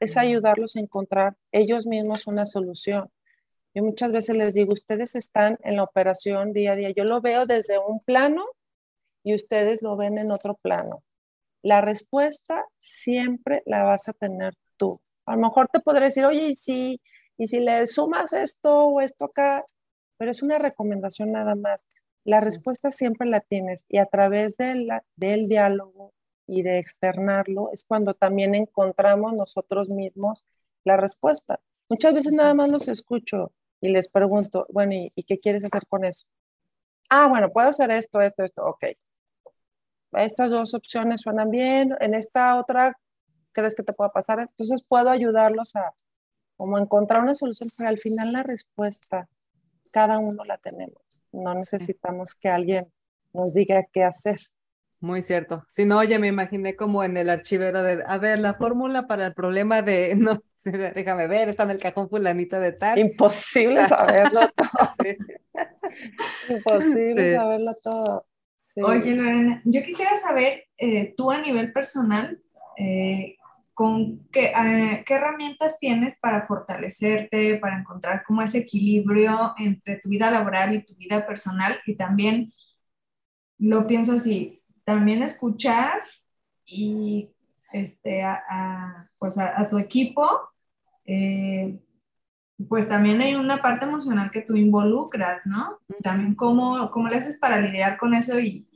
[0.00, 3.10] es ayudarlos a encontrar ellos mismos una solución.
[3.74, 6.90] Yo muchas veces les digo, ustedes están en la operación día a día.
[6.90, 8.44] Yo lo veo desde un plano
[9.22, 11.04] y ustedes lo ven en otro plano.
[11.62, 15.00] La respuesta siempre la vas a tener tú.
[15.26, 17.00] A lo mejor te podré decir, oye, ¿y si,
[17.36, 19.64] y si le sumas esto o esto acá?
[20.24, 21.90] Pero es una recomendación nada más.
[22.24, 24.88] La respuesta siempre la tienes y a través del
[25.48, 26.14] diálogo
[26.46, 30.46] y de externarlo es cuando también encontramos nosotros mismos
[30.82, 31.60] la respuesta.
[31.90, 33.52] Muchas veces nada más los escucho
[33.82, 36.26] y les pregunto, bueno, ¿y, ¿y qué quieres hacer con eso?
[37.10, 38.84] Ah, bueno, puedo hacer esto, esto, esto, ok.
[40.12, 42.98] Estas dos opciones suenan bien, en esta otra,
[43.52, 44.40] ¿crees que te pueda pasar?
[44.40, 45.92] Entonces puedo ayudarlos a
[46.56, 49.28] como encontrar una solución, pero al final la respuesta
[49.94, 51.22] cada uno la tenemos.
[51.30, 52.92] No necesitamos que alguien
[53.32, 54.40] nos diga qué hacer.
[54.98, 55.64] Muy cierto.
[55.68, 59.26] Si no, oye, me imaginé como en el archivero de, a ver, la fórmula para
[59.26, 62.98] el problema de, no, déjame ver, está en el cajón fulanito de tal.
[62.98, 65.16] Imposible saberlo todo.
[66.48, 68.26] Imposible saberlo todo.
[68.82, 72.42] Oye, Lorena, yo quisiera saber, eh, tú a nivel personal,
[72.76, 73.36] eh,
[73.74, 80.08] con qué, eh, qué, herramientas tienes para fortalecerte, para encontrar como ese equilibrio entre tu
[80.08, 82.52] vida laboral y tu vida personal y también
[83.58, 86.02] lo pienso así, también escuchar
[86.64, 87.30] y
[87.72, 90.28] este, a, pues a, tu equipo,
[91.04, 91.80] eh,
[92.68, 95.80] pues también hay una parte emocional que tú involucras, ¿no?
[96.02, 98.68] También cómo, cómo le haces para lidiar con eso y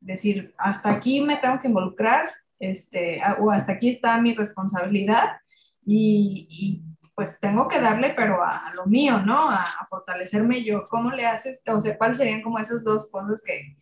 [0.00, 2.28] decir, hasta aquí me tengo que involucrar
[2.60, 5.38] este, o hasta aquí está mi responsabilidad
[5.84, 6.82] y,
[7.14, 9.50] pues tengo que darle, pero a, lo mío, ¿no?
[9.50, 10.88] A, fortalecerme yo.
[10.88, 11.60] ¿Cómo le haces?
[11.66, 13.76] O sea, ¿cuáles serían como esas dos cosas que,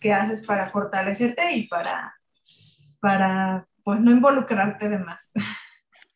[0.00, 2.14] que haces para fortalecerte y para,
[3.00, 5.30] para, pues, no involucrarte de más?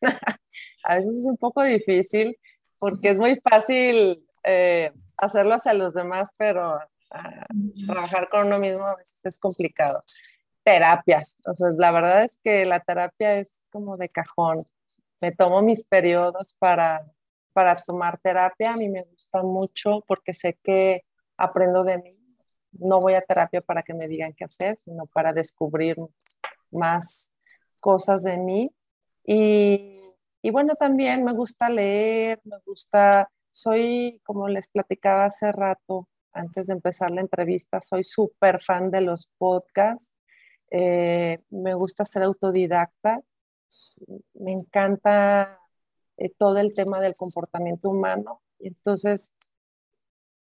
[0.83, 2.37] a veces es un poco difícil
[2.79, 6.79] porque es muy fácil eh, hacerlo hacia los demás, pero
[7.11, 7.45] ah,
[7.85, 10.03] trabajar con uno mismo a veces es complicado.
[10.65, 14.65] Terapia, o sea, la verdad es que la terapia es como de cajón.
[15.21, 17.05] Me tomo mis periodos para,
[17.53, 21.03] para tomar terapia, a mí me gusta mucho porque sé que
[21.37, 22.17] aprendo de mí.
[22.71, 25.97] No voy a terapia para que me digan qué hacer, sino para descubrir
[26.71, 27.31] más
[27.79, 28.71] cosas de mí.
[29.23, 30.01] Y,
[30.41, 36.67] y bueno, también me gusta leer, me gusta, soy, como les platicaba hace rato, antes
[36.67, 40.14] de empezar la entrevista, soy súper fan de los podcasts.
[40.71, 43.21] Eh, me gusta ser autodidacta.
[44.33, 45.59] Me encanta
[46.17, 48.41] eh, todo el tema del comportamiento humano.
[48.59, 49.33] Entonces,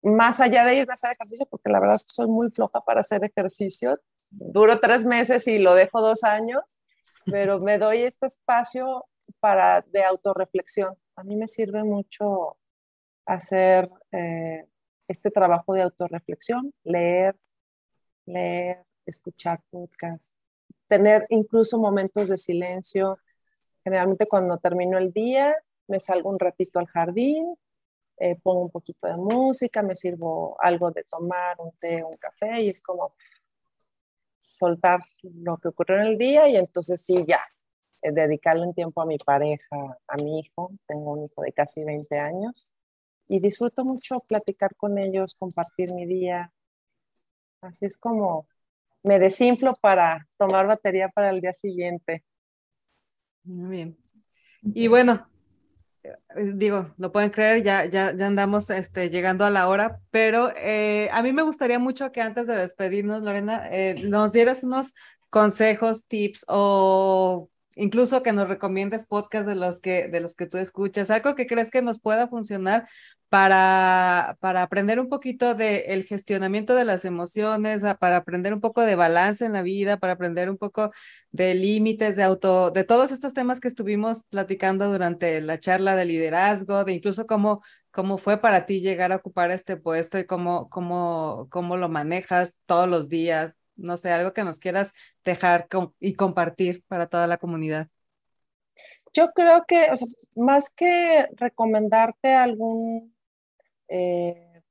[0.02, 3.24] más allá de ir a hacer ejercicio, porque la verdad soy muy floja para hacer
[3.24, 4.00] ejercicio,
[4.30, 6.80] duro tres meses y lo dejo dos años,
[7.26, 9.06] pero me doy este espacio
[9.40, 10.96] para de autorreflexión.
[11.16, 12.56] A mí me sirve mucho
[13.26, 14.66] hacer eh,
[15.08, 17.36] este trabajo de autorreflexión, leer,
[18.26, 20.34] leer, escuchar podcasts,
[20.88, 23.18] tener incluso momentos de silencio.
[23.84, 25.54] Generalmente cuando termino el día
[25.88, 27.56] me salgo un ratito al jardín,
[28.18, 32.62] eh, pongo un poquito de música, me sirvo algo de tomar, un té, un café
[32.62, 33.14] y es como
[34.38, 37.40] soltar lo que ocurrió en el día y entonces sí, ya,
[38.02, 40.72] eh, dedicarle un tiempo a mi pareja, a mi hijo.
[40.86, 42.68] Tengo un hijo de casi 20 años
[43.28, 46.52] y disfruto mucho platicar con ellos, compartir mi día.
[47.62, 48.48] Así es como
[49.02, 52.24] me desinflo para tomar batería para el día siguiente.
[53.44, 53.98] Muy bien.
[54.62, 55.26] Y bueno,
[56.02, 56.16] eh,
[56.54, 61.08] digo, lo pueden creer, ya, ya, ya andamos este, llegando a la hora, pero eh,
[61.12, 64.94] a mí me gustaría mucho que antes de despedirnos, Lorena, eh, nos dieras unos
[65.30, 70.58] consejos, tips o incluso que nos recomiendes podcasts de los que, de los que tú
[70.58, 72.88] escuchas, algo que crees que nos pueda funcionar
[73.28, 78.96] para, para aprender un poquito del gestionamiento de las emociones, para aprender un poco de
[78.96, 80.90] balance en la vida, para aprender un poco
[81.30, 86.06] de límites, de auto, de todos estos temas que estuvimos platicando durante la charla de
[86.06, 87.62] liderazgo, de incluso cómo,
[87.92, 92.56] cómo fue para ti llegar a ocupar este puesto y cómo, cómo, cómo lo manejas
[92.66, 93.59] todos los días.
[93.80, 94.92] No sé, algo que nos quieras
[95.24, 95.68] dejar
[95.98, 97.88] y compartir para toda la comunidad.
[99.12, 99.88] Yo creo que,
[100.36, 103.14] más que recomendarte algún
[103.88, 104.62] eh,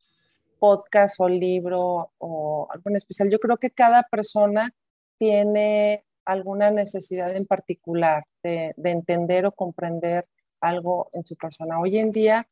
[0.60, 3.30] podcast o libro o algo en especial.
[3.30, 4.74] Yo creo que cada persona
[5.18, 10.28] tiene alguna necesidad en particular de, entender o comprender
[10.62, 11.80] algo en su persona.
[11.80, 12.45] Hoy en día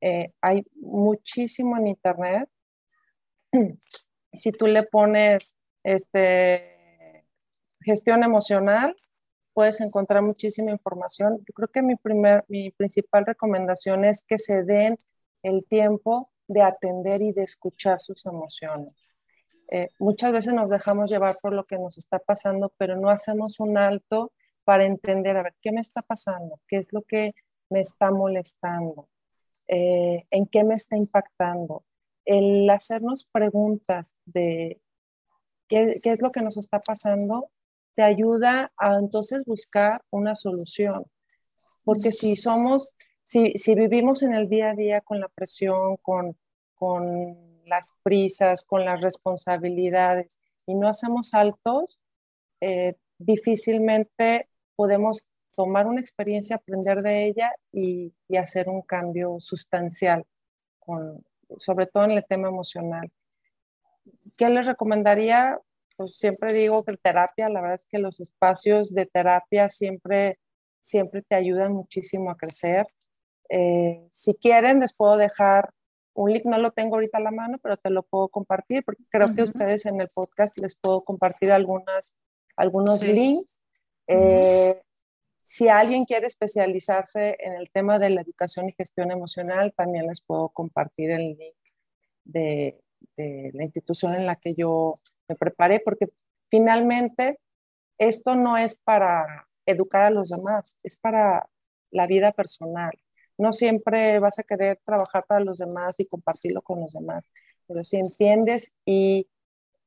[0.00, 2.48] eh, hay muchísimo en Internet.
[4.32, 7.24] Si tú le pones este,
[7.80, 8.96] gestión emocional,
[9.52, 11.38] puedes encontrar muchísima información.
[11.38, 14.96] Yo creo que mi, primer, mi principal recomendación es que se den
[15.42, 19.14] el tiempo de atender y de escuchar sus emociones.
[19.70, 23.60] Eh, muchas veces nos dejamos llevar por lo que nos está pasando, pero no hacemos
[23.60, 24.32] un alto
[24.64, 26.60] para entender, a ver, ¿qué me está pasando?
[26.66, 27.34] ¿Qué es lo que
[27.68, 29.08] me está molestando?
[29.68, 31.84] Eh, ¿En qué me está impactando?
[32.24, 34.80] El hacernos preguntas de
[35.70, 37.50] qué, qué es lo que nos está pasando
[37.94, 41.06] te ayuda a entonces buscar una solución.
[41.84, 42.94] Porque si somos
[43.30, 46.36] si, vivimos en el día a día con la presión, con,
[47.64, 52.00] las prisas, con las responsabilidades y no hacemos altos,
[52.60, 60.24] eh, difícilmente podemos tomar una experiencia, aprender de ella y, hacer un cambio sustancial,
[61.56, 63.12] sobre todo en el tema emocional.
[64.40, 65.60] ¿Qué les recomendaría?
[65.98, 70.38] Pues siempre digo que terapia, la verdad es que los espacios de terapia siempre,
[70.80, 72.86] siempre te ayudan muchísimo a crecer.
[73.50, 75.74] Eh, si quieren, les puedo dejar
[76.14, 79.04] un link, no lo tengo ahorita a la mano, pero te lo puedo compartir porque
[79.10, 82.16] creo que ustedes en el podcast les puedo compartir algunas,
[82.56, 83.60] algunos links.
[84.06, 84.80] Eh,
[85.42, 90.22] si alguien quiere especializarse en el tema de la educación y gestión emocional, también les
[90.22, 91.56] puedo compartir el link
[92.24, 92.80] de,
[93.16, 94.94] de la institución en la que yo
[95.28, 96.08] me preparé, porque
[96.50, 97.38] finalmente
[97.98, 101.48] esto no es para educar a los demás, es para
[101.90, 102.92] la vida personal.
[103.38, 107.30] No siempre vas a querer trabajar para los demás y compartirlo con los demás,
[107.66, 109.28] pero si entiendes y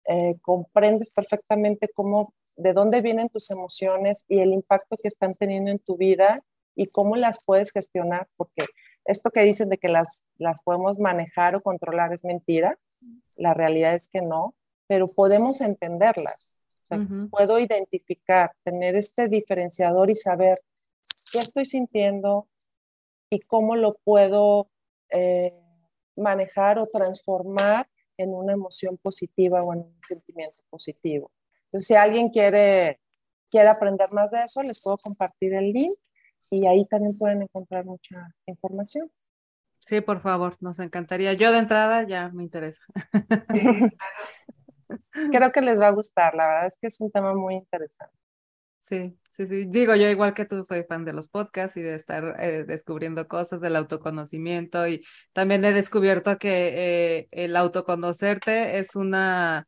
[0.05, 5.71] eh, comprendes perfectamente cómo, de dónde vienen tus emociones y el impacto que están teniendo
[5.71, 6.41] en tu vida
[6.75, 8.65] y cómo las puedes gestionar, porque
[9.05, 12.77] esto que dicen de que las, las podemos manejar o controlar es mentira,
[13.35, 14.55] la realidad es que no,
[14.87, 16.57] pero podemos entenderlas.
[17.31, 20.61] Puedo identificar, tener este diferenciador y saber
[21.31, 22.47] qué estoy sintiendo,
[23.33, 24.69] y cómo lo puedo
[25.09, 25.53] eh,
[26.15, 31.31] manejar o transformar en una emoción positiva o en un sentimiento positivo.
[31.65, 32.99] Entonces, si alguien quiere,
[33.49, 35.97] quiere aprender más de eso, les puedo compartir el link
[36.51, 39.11] y ahí también pueden encontrar mucha información.
[39.85, 41.33] Sí, por favor, nos encantaría.
[41.33, 42.81] Yo de entrada ya me interesa.
[45.31, 48.15] Creo que les va a gustar, la verdad es que es un tema muy interesante.
[48.79, 49.65] Sí, sí, sí.
[49.65, 53.27] Digo, yo igual que tú soy fan de los podcasts y de estar eh, descubriendo
[53.29, 59.65] cosas del autoconocimiento y también he descubierto que eh, el autoconocerte es una,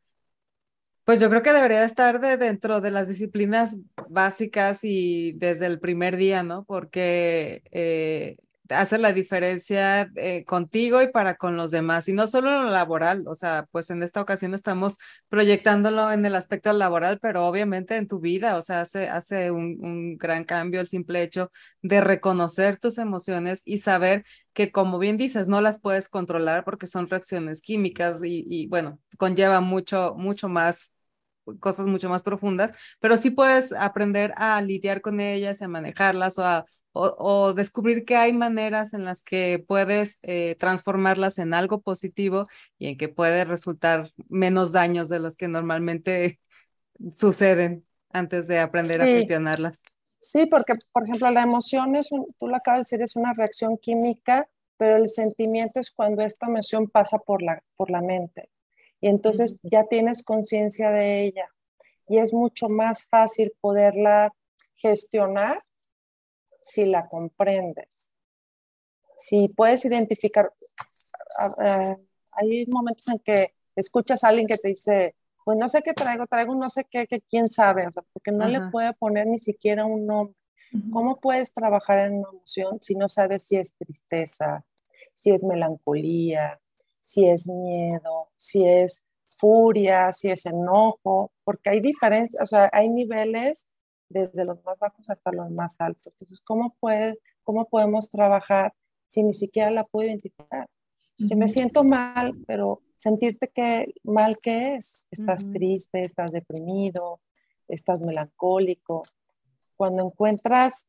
[1.04, 3.76] pues yo creo que debería estar de dentro de las disciplinas
[4.08, 6.64] básicas y desde el primer día, ¿no?
[6.64, 8.36] Porque eh,
[8.70, 13.24] hace la diferencia eh, contigo y para con los demás, y no solo lo laboral,
[13.26, 14.98] o sea, pues en esta ocasión estamos
[15.28, 19.76] proyectándolo en el aspecto laboral, pero obviamente en tu vida, o sea, hace, hace un,
[19.80, 21.50] un gran cambio el simple hecho
[21.82, 26.86] de reconocer tus emociones y saber que, como bien dices, no las puedes controlar porque
[26.86, 30.96] son reacciones químicas y, y bueno, conlleva mucho, mucho más
[31.60, 36.44] cosas mucho más profundas, pero sí puedes aprender a lidiar con ellas, a manejarlas o
[36.44, 36.64] a
[36.96, 42.46] o, descubrir que hay maneras en las que puedes eh, transformarlas en algo positivo
[42.78, 46.40] y en que puede resultar menos daños de los que normalmente
[47.12, 49.82] suceden antes de aprender a gestionarlas.
[50.18, 53.76] Sí, porque, por ejemplo, la emoción es, tú lo acabas de decir, es una reacción
[53.76, 58.50] química, pero el sentimiento es cuando esta emoción pasa por la, por la mente.
[59.00, 61.48] Y entonces ya tienes conciencia de ella.
[62.08, 64.32] Y es mucho más fácil poderla
[64.74, 65.62] gestionar
[66.66, 68.12] si la comprendes.
[69.16, 70.52] Si puedes identificar,
[72.32, 75.14] hay momentos en que escuchas a alguien que te dice,
[75.44, 78.68] pues no sé qué traigo, traigo no sé qué, que quién sabe, porque no le
[78.72, 80.34] puede poner ni siquiera un nombre.
[80.92, 84.64] ¿Cómo puedes trabajar en una emoción si no sabes si es tristeza,
[85.14, 86.60] si es melancolía,
[87.00, 91.30] si es miedo, si es furia, si es enojo?
[91.44, 93.68] Porque hay diferencias, o sea, hay niveles
[94.08, 96.06] desde los más bajos hasta los más altos.
[96.06, 98.74] Entonces, ¿cómo, puede, cómo podemos trabajar
[99.08, 100.68] si ni siquiera la puedo identificar?
[101.18, 107.20] Si me siento mal, pero sentirte que mal que es, estás triste, estás deprimido,
[107.68, 109.02] estás melancólico.
[109.76, 110.86] Cuando encuentras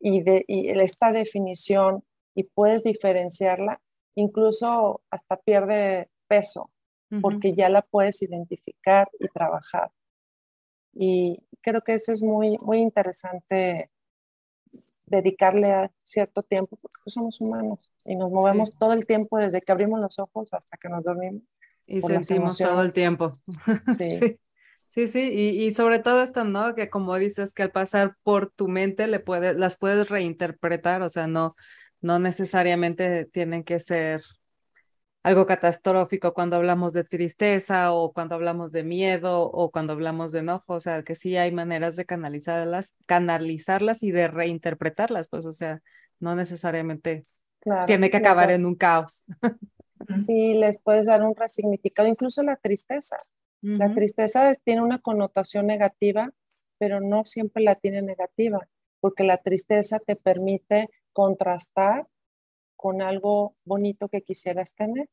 [0.00, 2.02] y, de, y esta definición
[2.34, 3.80] y puedes diferenciarla,
[4.16, 6.70] incluso hasta pierde peso,
[7.22, 9.92] porque ya la puedes identificar y trabajar.
[10.98, 13.90] Y creo que eso es muy, muy interesante
[15.06, 19.60] dedicarle a cierto tiempo, porque pues, somos humanos y nos movemos todo el tiempo desde
[19.60, 21.42] que abrimos los ojos hasta que nos dormimos.
[21.86, 23.32] Y sentimos todo el tiempo.
[23.96, 24.16] Sí.
[24.16, 25.08] sí.
[25.08, 26.74] Sí, y, y, sobre todo esto, ¿no?
[26.74, 31.10] Que como dices, que al pasar por tu mente le puedes, las puedes reinterpretar, o
[31.10, 31.54] sea, no,
[32.00, 34.22] no necesariamente tienen que ser
[35.26, 40.38] algo catastrófico cuando hablamos de tristeza o cuando hablamos de miedo o cuando hablamos de
[40.38, 45.50] enojo, o sea, que sí hay maneras de canalizarlas, canalizarlas y de reinterpretarlas, pues, o
[45.50, 45.82] sea,
[46.20, 47.24] no necesariamente
[47.88, 49.24] tiene que acabar en un caos.
[50.24, 53.16] Sí, les puedes dar un resignificado, incluso la tristeza.
[53.62, 56.32] La tristeza tiene una connotación negativa,
[56.78, 58.60] pero no siempre la tiene negativa,
[59.00, 62.06] porque la tristeza te permite contrastar
[62.76, 65.08] con algo bonito que quisieras tener.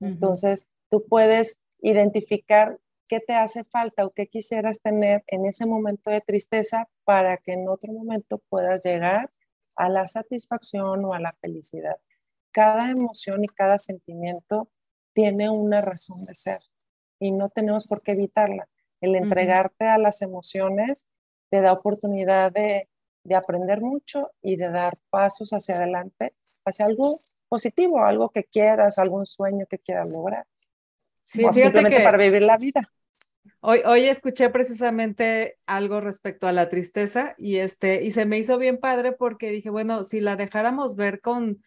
[0.00, 6.10] Entonces, tú puedes identificar qué te hace falta o qué quisieras tener en ese momento
[6.10, 9.30] de tristeza para que en otro momento puedas llegar
[9.76, 11.96] a la satisfacción o a la felicidad.
[12.50, 14.68] Cada emoción y cada sentimiento
[15.12, 16.60] tiene una razón de ser
[17.18, 18.68] y no tenemos por qué evitarla.
[19.00, 21.06] El entregarte a las emociones
[21.50, 22.88] te da oportunidad de,
[23.24, 26.34] de aprender mucho y de dar pasos hacia adelante,
[26.64, 27.18] hacia algo
[27.48, 30.46] positivo, algo que quieras, algún sueño que quieras lograr.
[31.24, 32.92] Sí, simplemente para vivir la vida.
[33.60, 38.58] Hoy, hoy escuché precisamente algo respecto a la tristeza y, este, y se me hizo
[38.58, 41.62] bien padre porque dije, bueno, si la dejáramos ver con,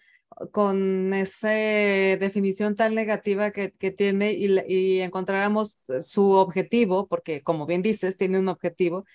[0.52, 7.66] con esa definición tan negativa que, que tiene y, y, encontráramos su objetivo, porque como
[7.66, 9.06] bien dices, tiene un objetivo,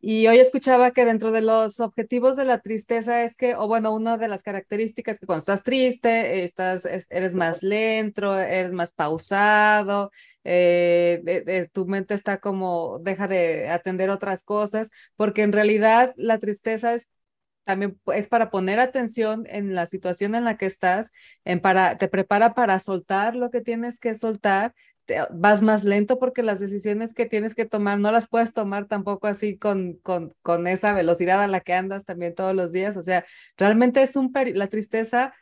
[0.00, 3.92] y hoy escuchaba que dentro de los objetivos de la tristeza es que, o bueno,
[3.94, 10.10] una de las características que cuando estás triste, estás, eres más lento, eres más pausado,
[10.44, 16.94] eh, tu mente está como, deja de atender otras cosas, porque en realidad la tristeza
[16.94, 17.12] es
[17.64, 21.10] también es para poner atención en la situación en la que estás,
[21.44, 24.72] en para, te prepara para soltar lo que tienes que soltar,
[25.32, 29.26] vas más lento porque las decisiones que tienes que tomar no las puedes tomar tampoco
[29.26, 32.96] así con, con, con esa velocidad a la que andas también todos los días.
[32.96, 33.24] O sea,
[33.56, 35.34] realmente es un, la tristeza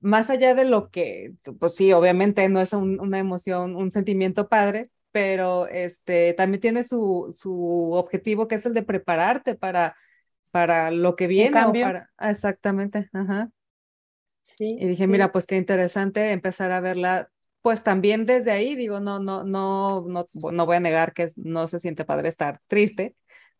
[0.00, 4.90] más allá de lo que, pues sí, obviamente no es una emoción, un sentimiento padre,
[5.10, 9.96] pero este, también tiene su, su objetivo que es el de prepararte para,
[10.50, 11.58] para lo que viene.
[11.82, 13.50] Para, exactamente, ajá.
[14.42, 17.30] Sí, y dije, mira, pues qué interesante empezar a verla,
[17.66, 21.66] pues también desde ahí, digo, no, no, no, no, no voy a negar que no
[21.66, 23.16] se siente padre estar triste,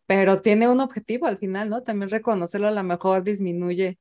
[0.06, 1.82] pero tiene un objetivo al final, ¿no?
[1.82, 3.98] También reconocerlo a lo mejor disminuye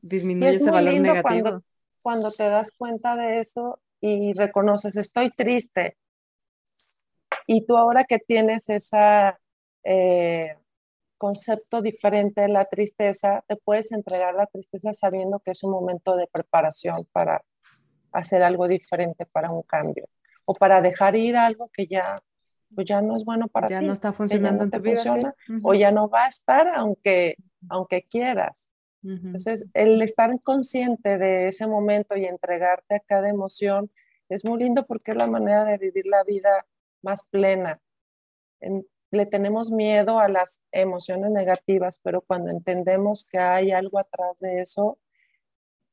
[0.00, 1.62] disminuye ese valor negativo.
[2.02, 5.98] Cuando, te das cuenta de eso y reconoces, estoy triste,
[7.46, 9.34] y tú ahora que tienes ese
[9.84, 10.56] eh,
[11.18, 16.16] concepto diferente de la tristeza, te puedes entregar la tristeza sabiendo que es un momento
[16.16, 17.44] de preparación para
[18.12, 20.08] hacer algo diferente, para un cambio,
[20.46, 22.16] o para dejar ir algo que ya,
[22.74, 23.74] pues ya no es bueno para ti.
[23.74, 25.34] Ya no está funcionando en tu vida.
[25.62, 27.36] O ya no va a estar aunque,
[27.68, 28.70] aunque quieras.
[29.02, 33.90] Entonces, el estar consciente de ese momento y entregarte a cada emoción
[34.28, 36.66] es muy lindo porque es la manera de vivir la vida
[37.02, 37.80] más plena.
[39.10, 44.60] le tenemos miedo a las emociones negativas, pero cuando entendemos que hay algo atrás de
[44.60, 44.98] eso,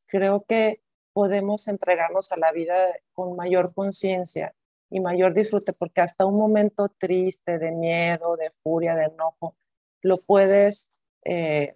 [0.05, 0.82] creo que
[1.18, 2.76] podemos entregarnos a la vida
[3.13, 4.53] con mayor conciencia
[4.91, 9.55] y mayor disfrute, porque hasta un momento triste, de miedo, de furia, de enojo,
[10.03, 10.91] lo puedes
[11.26, 11.76] eh,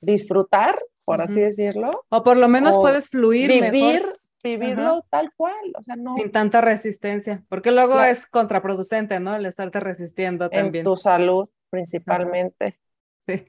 [0.00, 2.04] disfrutar, por así decirlo.
[2.08, 3.48] O por lo menos puedes fluir.
[3.48, 4.02] Vivir,
[4.42, 6.16] vivirlo tal cual, o sea, no.
[6.16, 9.36] Sin tanta resistencia, porque luego es contraproducente, ¿no?
[9.36, 10.82] El estarte resistiendo también.
[10.82, 12.80] En tu salud, principalmente.
[13.28, 13.46] Sí,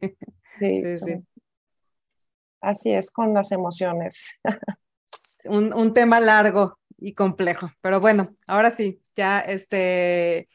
[0.60, 1.24] sí, sí,
[2.62, 4.40] Así es con las emociones.
[5.46, 10.50] un, un tema largo y complejo, pero bueno, ahora sí, ya este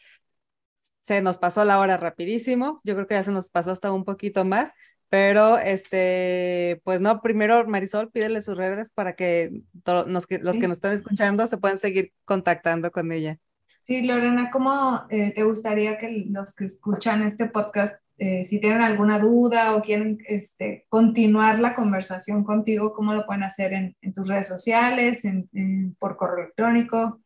[1.04, 2.80] se nos pasó la hora rapidísimo.
[2.82, 4.72] Yo creo que ya se nos pasó hasta un poquito más.
[5.10, 10.92] Pero, este, pues no, primero Marisol, pídele sus redes para que los que nos están
[10.92, 13.38] escuchando se puedan seguir contactando con ella.
[13.86, 18.80] Sí, Lorena, ¿cómo eh, te gustaría que los que escuchan este podcast, eh, si tienen
[18.80, 24.28] alguna duda o quieren este, continuar la conversación contigo, cómo lo pueden hacer en, tus
[24.28, 27.20] redes sociales, en, por correo electrónico?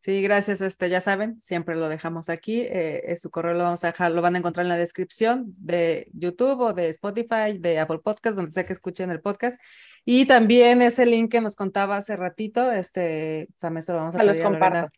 [0.00, 0.62] Sí, gracias.
[0.62, 2.62] Este, ya saben, siempre lo dejamos aquí.
[2.62, 6.08] Eh, su correo lo vamos a dejar, lo van a encontrar en la descripción de
[6.14, 9.60] YouTube o de Spotify, de Apple Podcast, donde sea que escuchen el podcast.
[10.06, 14.24] Y también ese link que nos contaba hace ratito, este, también se lo vamos a,
[14.24, 14.88] los comparto.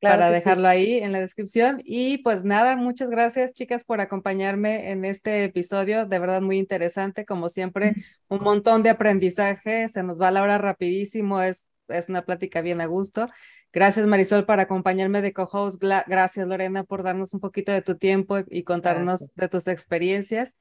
[0.00, 1.80] Para dejarlo ahí en la descripción.
[1.84, 7.24] Y pues nada, muchas gracias chicas por acompañarme en este episodio, de verdad muy interesante,
[7.24, 7.94] como siempre,
[8.28, 12.80] un montón de aprendizaje, se nos va la hora rapidísimo, es, es una plática bien
[12.80, 13.26] a gusto.
[13.72, 15.80] Gracias Marisol por acompañarme de co-host.
[15.80, 20.56] Gracias Lorena por darnos un poquito de tu tiempo y contarnos de tus experiencias.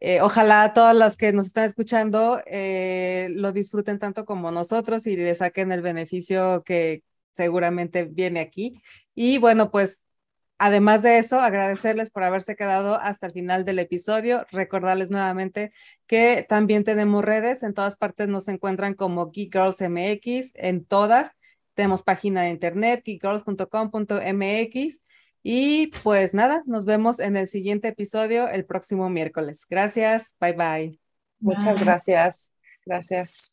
[0.00, 5.14] Eh, ojalá todas las que nos están escuchando eh, lo disfruten tanto como nosotros y
[5.14, 8.80] le saquen el beneficio que seguramente viene aquí.
[9.14, 10.02] Y bueno, pues
[10.58, 14.46] además de eso, agradecerles por haberse quedado hasta el final del episodio.
[14.50, 15.72] Recordarles nuevamente
[16.06, 17.62] que también tenemos redes.
[17.62, 21.36] En todas partes nos encuentran como Geek Girls MX, en todas.
[21.74, 25.02] Tenemos página de internet, geekgirls.com.mx.
[25.42, 29.64] Y pues nada, nos vemos en el siguiente episodio el próximo miércoles.
[29.68, 31.00] Gracias, bye bye.
[31.38, 32.52] Muchas gracias.
[32.84, 33.50] Gracias.